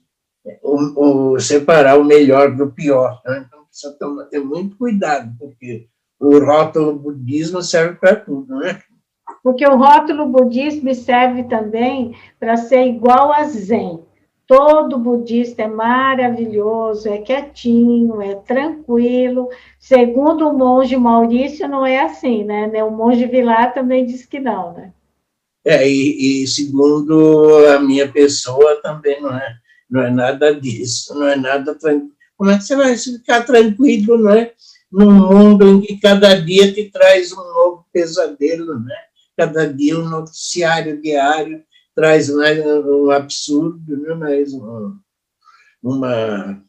[0.62, 3.22] o, o, separar o melhor do pior.
[3.26, 3.46] Né?
[3.48, 5.88] Então, precisa tomar, ter muito cuidado, porque
[6.20, 8.82] o rótulo budismo serve para tudo, né?
[9.44, 14.00] Porque o rótulo budismo serve também para ser igual a Zen.
[14.48, 19.50] Todo budista é maravilhoso, é quietinho, é tranquilo.
[19.78, 22.82] Segundo o monge Maurício, não é assim, né?
[22.84, 24.94] O monge Vilar também diz que não, né?
[25.66, 29.58] É, e, e segundo a minha pessoa também não é
[29.90, 32.12] não é nada disso, não é nada tranquilo.
[32.36, 34.54] Como é que você vai ficar tranquilo, não é?
[34.92, 38.96] Num mundo em que cada dia te traz um novo pesadelo, né?
[39.36, 41.64] Cada dia um noticiário diário
[41.96, 44.14] traz mais um absurdo, né?
[44.14, 44.96] mais um,
[45.82, 46.64] uma,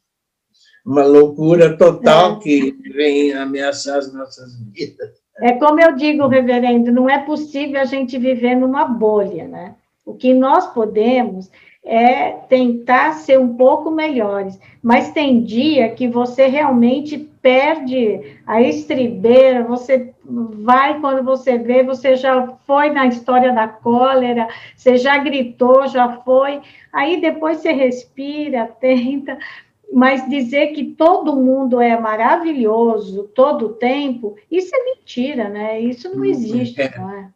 [0.85, 2.39] uma loucura total é.
[2.41, 5.11] que vem ameaçar as nossas vidas.
[5.41, 9.77] É como eu digo, reverendo, não é possível a gente viver numa bolha, né?
[10.05, 11.51] O que nós podemos
[11.85, 19.63] é tentar ser um pouco melhores, mas tem dia que você realmente perde a estribeira,
[19.63, 25.89] você vai quando você vê, você já foi na história da cólera, você já gritou,
[25.89, 26.61] já foi,
[26.93, 29.39] aí depois você respira, tenta,
[29.91, 35.81] mas dizer que todo mundo é maravilhoso todo o tempo, isso é mentira, né?
[35.81, 36.99] Isso não existe, é.
[36.99, 37.29] não é?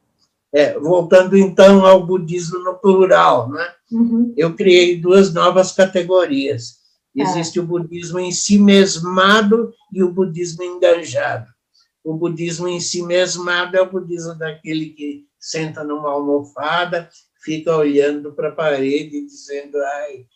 [0.54, 3.66] É, voltando então ao budismo no plural, né?
[3.92, 4.32] Uhum.
[4.36, 6.80] eu criei duas novas categorias.
[7.16, 7.22] Tá.
[7.22, 7.62] Existe é.
[7.62, 11.50] o budismo em si mesmado e o budismo engajado.
[12.02, 17.08] O budismo em si mesmado é o budismo daquele que senta numa almofada,
[17.42, 20.26] fica olhando para a parede dizendo: ai,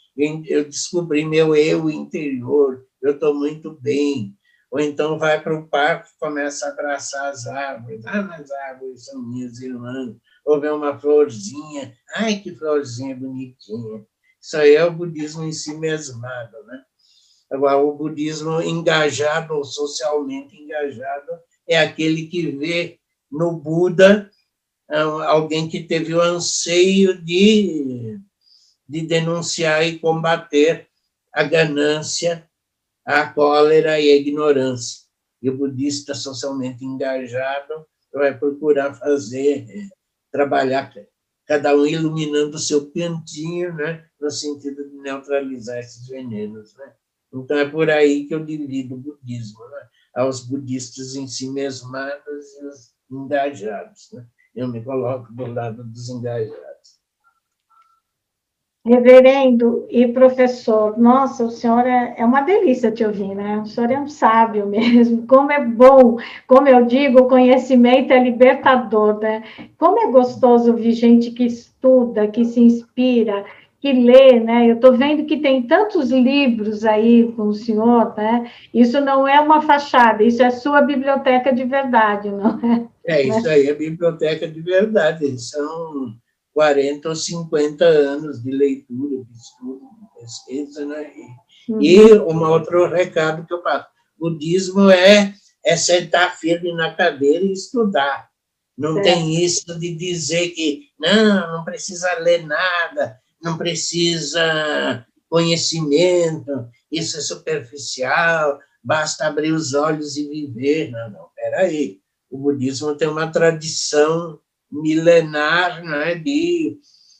[0.46, 4.34] eu descobri meu eu interior, eu estou muito bem,
[4.70, 8.04] ou então vai para o parque e começa a abraçar as árvores.
[8.06, 10.16] Ah, mas as árvores são minhas irmãs.
[10.46, 11.94] Ou vê uma florzinha.
[12.14, 14.06] Ai, que florzinha bonitinha.
[14.40, 16.82] Isso aí é o budismo em si mesmado, né?
[17.50, 21.32] Agora, o budismo engajado ou socialmente engajado
[21.68, 22.98] é aquele que vê
[23.30, 24.30] no Buda
[24.88, 28.18] ah, alguém que teve o anseio de,
[28.88, 30.88] de denunciar e combater
[31.32, 32.48] a ganância
[33.06, 35.06] a cólera e a ignorância.
[35.40, 39.64] E o budista socialmente engajado vai procurar fazer,
[40.36, 40.92] trabalhar,
[41.46, 46.74] cada um iluminando o seu cantinho, né, no sentido de neutralizar esses venenos.
[46.76, 46.92] Né?
[47.32, 49.88] Então, é por aí que eu divido o budismo, né?
[50.14, 54.10] aos budistas em si mesmados e os engajados.
[54.12, 54.26] Né?
[54.54, 56.75] Eu me coloco do lado dos engajados.
[58.86, 63.58] Reverendo e professor, nossa, o senhor é, é, uma delícia te ouvir, né?
[63.58, 65.26] O senhor é um sábio mesmo.
[65.26, 66.16] Como é bom,
[66.46, 69.42] como eu digo, o conhecimento é libertador, né?
[69.76, 73.44] Como é gostoso ouvir gente que estuda, que se inspira,
[73.80, 74.70] que lê, né?
[74.70, 78.48] Eu estou vendo que tem tantos livros aí com o senhor, né?
[78.72, 82.86] Isso não é uma fachada, isso é sua biblioteca de verdade, não é?
[83.04, 85.40] É, isso aí é biblioteca de verdade.
[85.40, 86.14] São
[86.56, 91.12] 40 ou 50 anos de leitura, de estudo, de pesquisa, né?
[91.68, 91.82] E, uhum.
[91.82, 93.86] e um outro recado que eu passo.
[94.18, 98.30] Budismo é, é sentar firme na cadeira e estudar.
[98.74, 107.18] Não tem isso de dizer que não, não precisa ler nada, não precisa conhecimento, isso
[107.18, 110.90] é superficial, basta abrir os olhos e viver.
[110.90, 112.00] Não, não, peraí.
[112.30, 114.40] O budismo tem uma tradição
[114.70, 116.78] milenar né, de,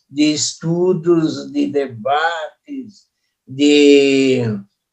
[0.08, 3.06] de estudos, de debates,
[3.46, 4.42] de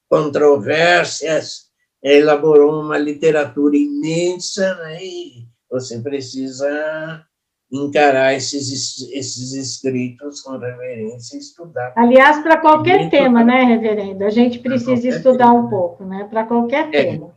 [0.10, 1.72] controvérsias,
[2.04, 7.26] elaborou uma literatura imensa, né, e você precisa
[7.72, 11.92] encarar esses, esses escritos com reverência e estudar.
[11.98, 14.24] Aliás, para qualquer tema, né, reverendo?
[14.24, 15.54] A gente precisa estudar tema.
[15.54, 16.28] um pouco, né?
[16.30, 17.04] Para qualquer é.
[17.04, 17.36] tema.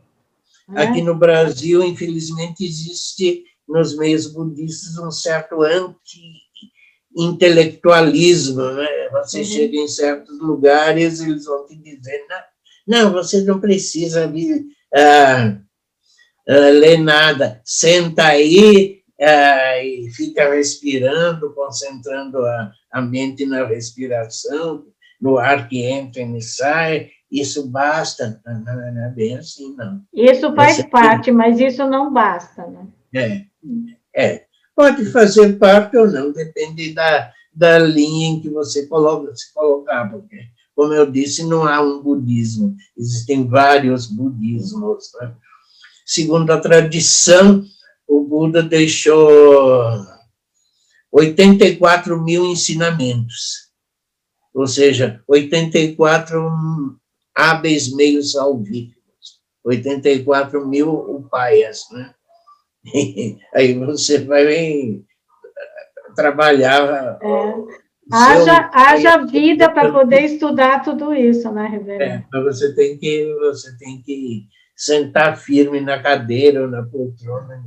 [0.69, 0.83] Né?
[0.83, 9.09] Aqui no Brasil, infelizmente, existe nos meios budistas um certo anti-intelectualismo, né?
[9.11, 9.45] Você uhum.
[9.45, 12.43] chega em certos lugares, eles vão te dizer, não,
[12.87, 15.57] não você não precisa de, ah,
[16.47, 24.85] ah, ler nada, senta aí ah, e fica respirando, concentrando a, a mente na respiração,
[25.19, 28.39] no ar que entra e sai, isso basta.
[28.45, 30.01] Não, não é bem assim, não.
[30.13, 32.87] Isso faz Você parte, mas isso não basta, né?
[33.13, 33.41] É,
[34.15, 34.45] é.
[34.75, 40.07] Pode fazer parte ou não, depende da, da linha em que você coloca, se colocar,
[40.11, 40.37] porque,
[40.75, 45.11] como eu disse, não há um budismo, existem vários budismos.
[45.19, 45.33] Né?
[46.05, 47.65] Segundo a tradição,
[48.07, 50.05] o Buda deixou
[51.11, 53.71] 84 mil ensinamentos,
[54.53, 56.39] ou seja, 84
[57.35, 62.13] hábeis meios salvíficos, 84 mil upayas, né?
[63.53, 65.01] aí você vai
[66.15, 67.19] trabalhar.
[67.21, 67.87] É.
[68.11, 72.25] Haja, haja vida para poder estudar tudo isso, né, Reverendo?
[72.33, 77.63] É, você tem que você tem que sentar firme na cadeira ou na poltrona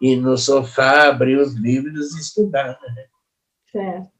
[0.00, 3.04] e no sofá abrir os livros e estudar, né?
[3.72, 4.11] Certo.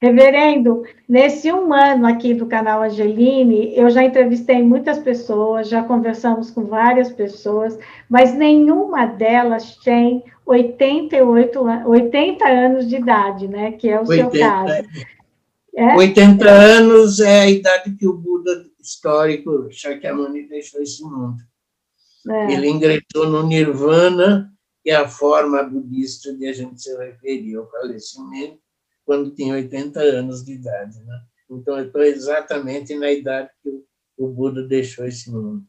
[0.00, 6.50] Reverendo, nesse um ano aqui do canal Angeline, eu já entrevistei muitas pessoas, já conversamos
[6.50, 7.76] com várias pessoas,
[8.08, 13.72] mas nenhuma delas tem 88, 80 anos de idade, né?
[13.72, 14.72] Que é o 80, seu caso.
[15.76, 15.96] É?
[15.96, 21.36] 80 anos é a idade que o Buda histórico Shakyamuni deixou esse mundo.
[22.28, 22.52] É.
[22.52, 27.70] Ele ingressou no Nirvana, que é a forma budista de a gente se referir ao
[27.70, 28.60] falecimento,
[29.08, 31.02] quando tinha 80 anos de idade.
[31.02, 31.18] Né?
[31.50, 33.70] Então, eu estou exatamente na idade que
[34.18, 35.62] o Buda deixou esse mundo.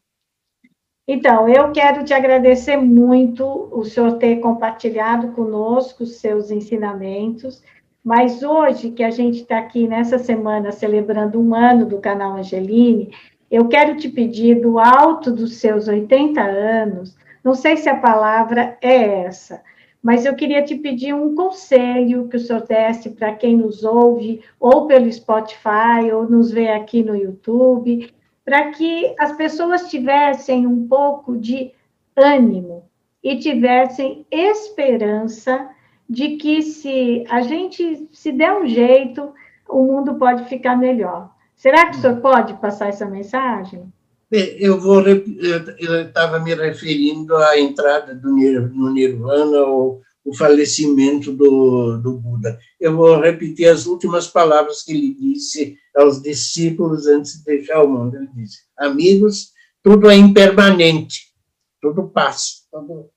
[1.08, 7.64] Então, eu quero te agradecer muito o senhor ter compartilhado conosco os seus ensinamentos,
[8.04, 13.16] mas hoje, que a gente está aqui nessa semana celebrando um ano do canal Angeline,
[13.50, 18.78] eu quero te pedir, do alto dos seus 80 anos, não sei se a palavra
[18.82, 19.64] é essa,
[20.02, 24.42] mas eu queria te pedir um conselho que o senhor desse para quem nos ouve,
[24.60, 28.12] ou pelo Spotify, ou nos vê aqui no YouTube,
[28.46, 31.72] para que as pessoas tivessem um pouco de
[32.16, 32.90] ânimo
[33.24, 35.70] e tivessem esperança
[36.10, 39.34] de que se a gente se der um jeito,
[39.70, 41.30] o mundo pode ficar melhor.
[41.56, 43.92] Será que o senhor pode passar essa mensagem?
[44.32, 52.14] Eu vou, estava me referindo à entrada do no Nirvana ou o falecimento do, do
[52.14, 52.60] Buda.
[52.80, 57.90] Eu vou repetir as últimas palavras que ele disse aos discípulos antes de deixar o
[57.90, 58.16] mundo.
[58.16, 59.52] Ele disse: Amigos,
[59.82, 61.34] tudo é impermanente,
[61.82, 63.10] tudo passa, tudo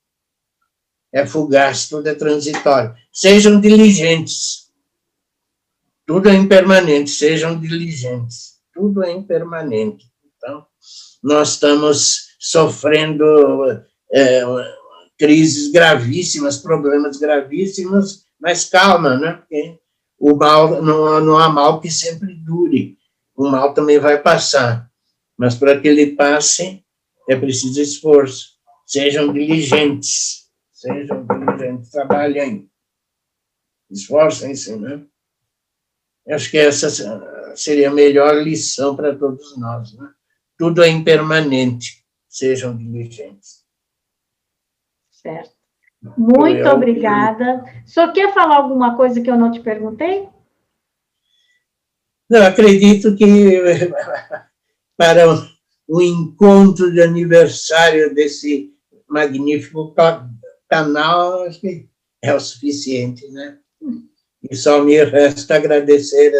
[1.13, 2.95] é fugaz, tudo é transitório.
[3.13, 4.71] Sejam diligentes.
[6.07, 8.61] Tudo é impermanente, sejam diligentes.
[8.73, 10.07] Tudo é impermanente.
[10.37, 10.67] Então,
[11.23, 13.25] nós estamos sofrendo
[14.13, 14.43] é,
[15.19, 19.35] crises gravíssimas, problemas gravíssimos, mas calma, né?
[19.35, 19.79] Porque
[20.19, 22.99] o mal não, não há mal que sempre dure.
[23.37, 24.91] O mal também vai passar,
[25.39, 26.85] mas para que ele passe
[27.29, 28.53] é preciso esforço.
[28.85, 32.69] Sejam diligentes, sejam diligentes, trabalhem,
[33.91, 35.05] esforcem-se, né?
[36.29, 36.89] Acho que essa
[37.57, 40.13] seria a melhor lição para todos nós, né?
[40.63, 43.65] Tudo é impermanente, sejam diligentes.
[45.11, 45.51] Certo.
[46.17, 47.65] Muito eu, obrigada.
[47.85, 50.29] O senhor quer falar alguma coisa que eu não te perguntei?
[52.31, 53.61] Não, acredito que
[54.97, 55.25] para
[55.89, 58.73] o encontro de aniversário desse
[59.09, 59.93] magnífico
[60.69, 61.89] canal, acho que
[62.23, 63.59] é o suficiente, né?
[64.49, 66.33] E só me resta agradecer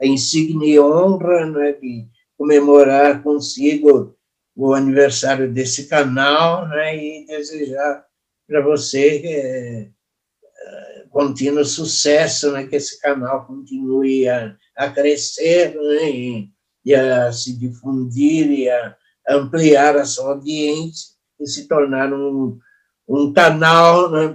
[0.00, 4.16] a insigne honra né, de comemorar consigo
[4.54, 8.04] o aniversário desse canal né, e desejar
[8.48, 9.88] para você é,
[11.10, 16.50] contínuo sucesso, né, que esse canal continue a, a crescer né, e,
[16.84, 18.96] e, a se difundir e a
[19.28, 22.58] ampliar a sua audiência e se tornar um,
[23.08, 24.34] um canal né,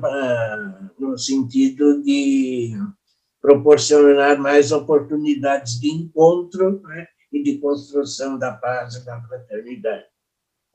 [0.99, 2.71] no sentido de
[3.39, 10.05] proporcionar mais oportunidades de encontro né, e de construção da paz e da fraternidade.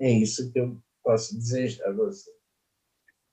[0.00, 2.30] É isso que eu posso desejar a você.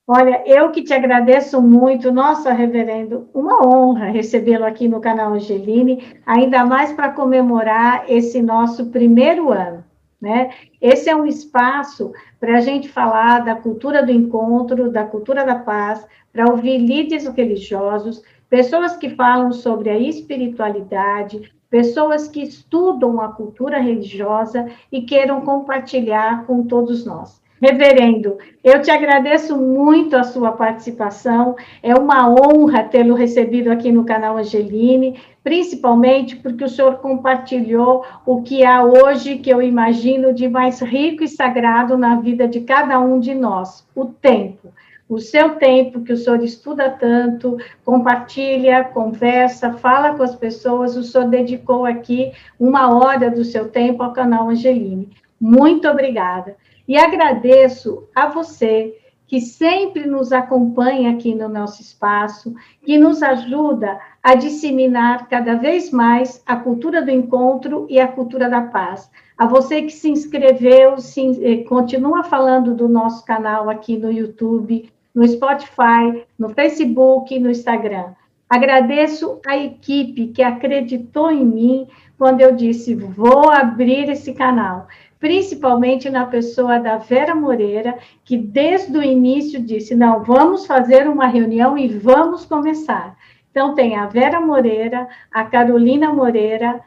[0.06, 6.04] Olha, eu que te agradeço muito, nossa, reverendo, uma honra recebê-lo aqui no canal Angeline,
[6.26, 9.82] ainda mais para comemorar esse nosso primeiro ano,
[10.22, 10.54] né?
[10.82, 15.56] Esse é um espaço para a gente falar da cultura do encontro, da cultura da
[15.56, 23.30] paz, para ouvir líderes religiosos, pessoas que falam sobre a espiritualidade, pessoas que estudam a
[23.30, 27.42] cultura religiosa e queiram compartilhar com todos nós.
[27.60, 31.56] Reverendo, eu te agradeço muito a sua participação.
[31.82, 38.44] É uma honra tê-lo recebido aqui no canal Angeline, principalmente porque o senhor compartilhou o
[38.44, 43.00] que há hoje, que eu imagino, de mais rico e sagrado na vida de cada
[43.00, 44.72] um de nós: o tempo.
[45.14, 51.04] O seu tempo, que o senhor estuda tanto, compartilha, conversa, fala com as pessoas, o
[51.04, 55.12] senhor dedicou aqui uma hora do seu tempo ao canal Angeline.
[55.40, 56.56] Muito obrigada.
[56.88, 62.52] E agradeço a você que sempre nos acompanha aqui no nosso espaço,
[62.84, 68.50] que nos ajuda a disseminar cada vez mais a cultura do encontro e a cultura
[68.50, 69.12] da paz.
[69.38, 74.92] A você que se inscreveu, se, eh, continua falando do nosso canal aqui no YouTube,
[75.14, 78.14] no Spotify, no Facebook, no Instagram.
[78.50, 81.88] Agradeço a equipe que acreditou em mim
[82.18, 84.88] quando eu disse: vou abrir esse canal
[85.24, 91.28] principalmente na pessoa da Vera Moreira, que desde o início disse: não, vamos fazer uma
[91.28, 93.16] reunião e vamos começar.
[93.50, 96.82] Então, tem a Vera Moreira, a Carolina Moreira,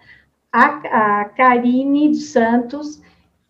[0.53, 3.03] a, a Karine Santos,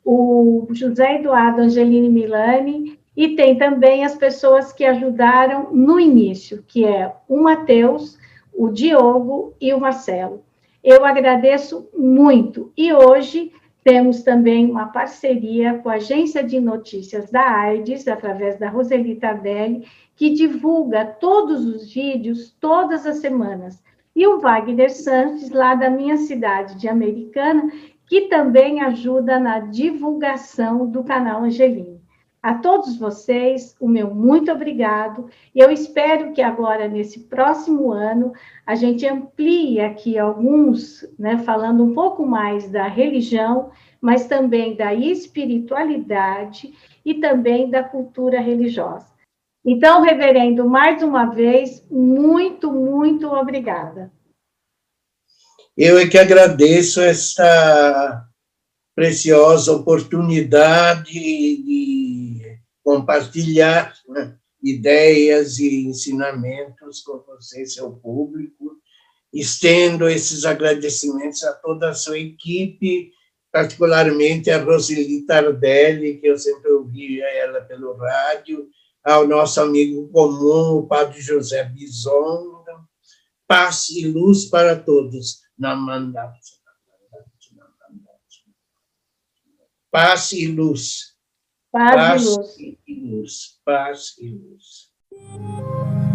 [0.05, 6.85] o José Eduardo Angelini Milani, e tem também as pessoas que ajudaram no início, que
[6.85, 8.19] é o Matheus,
[8.53, 10.45] o Diogo e o Marcelo.
[10.85, 12.73] Eu agradeço muito.
[12.77, 13.53] E hoje
[13.83, 19.87] temos também uma parceria com a Agência de Notícias da AIDS, através da Roseli Tardelli,
[20.15, 23.83] que divulga todos os vídeos todas as semanas.
[24.15, 27.71] E o Wagner Santos, lá da minha cidade de Americana,
[28.07, 31.96] que também ajuda na divulgação do canal Angelina.
[32.47, 35.29] A todos vocês, o meu muito obrigado.
[35.53, 38.33] Eu espero que agora, nesse próximo ano,
[38.65, 44.95] a gente amplie aqui alguns, né, falando um pouco mais da religião, mas também da
[44.95, 46.73] espiritualidade
[47.05, 49.09] e também da cultura religiosa.
[49.65, 54.13] Então, reverendo, mais uma vez, muito, muito obrigada.
[55.77, 58.25] Eu é que agradeço essa
[58.95, 61.96] preciosa oportunidade de
[62.87, 68.77] compartilhar né, ideias e ensinamentos com você e seu público.
[69.35, 73.11] Estendo esses agradecimentos a toda a sua equipe,
[73.51, 78.71] particularmente a Roseli Tardelli, que eu sempre ouvia ela pelo rádio,
[79.03, 82.55] ao nosso amigo comum, o padre José Bison.
[83.49, 85.41] Paz e luz para todos.
[85.59, 86.53] Namandati.
[89.91, 91.16] Paz e luz.
[91.77, 92.57] Paz, paz e luz.
[92.87, 93.61] E luz.
[93.65, 96.06] Paz e luz.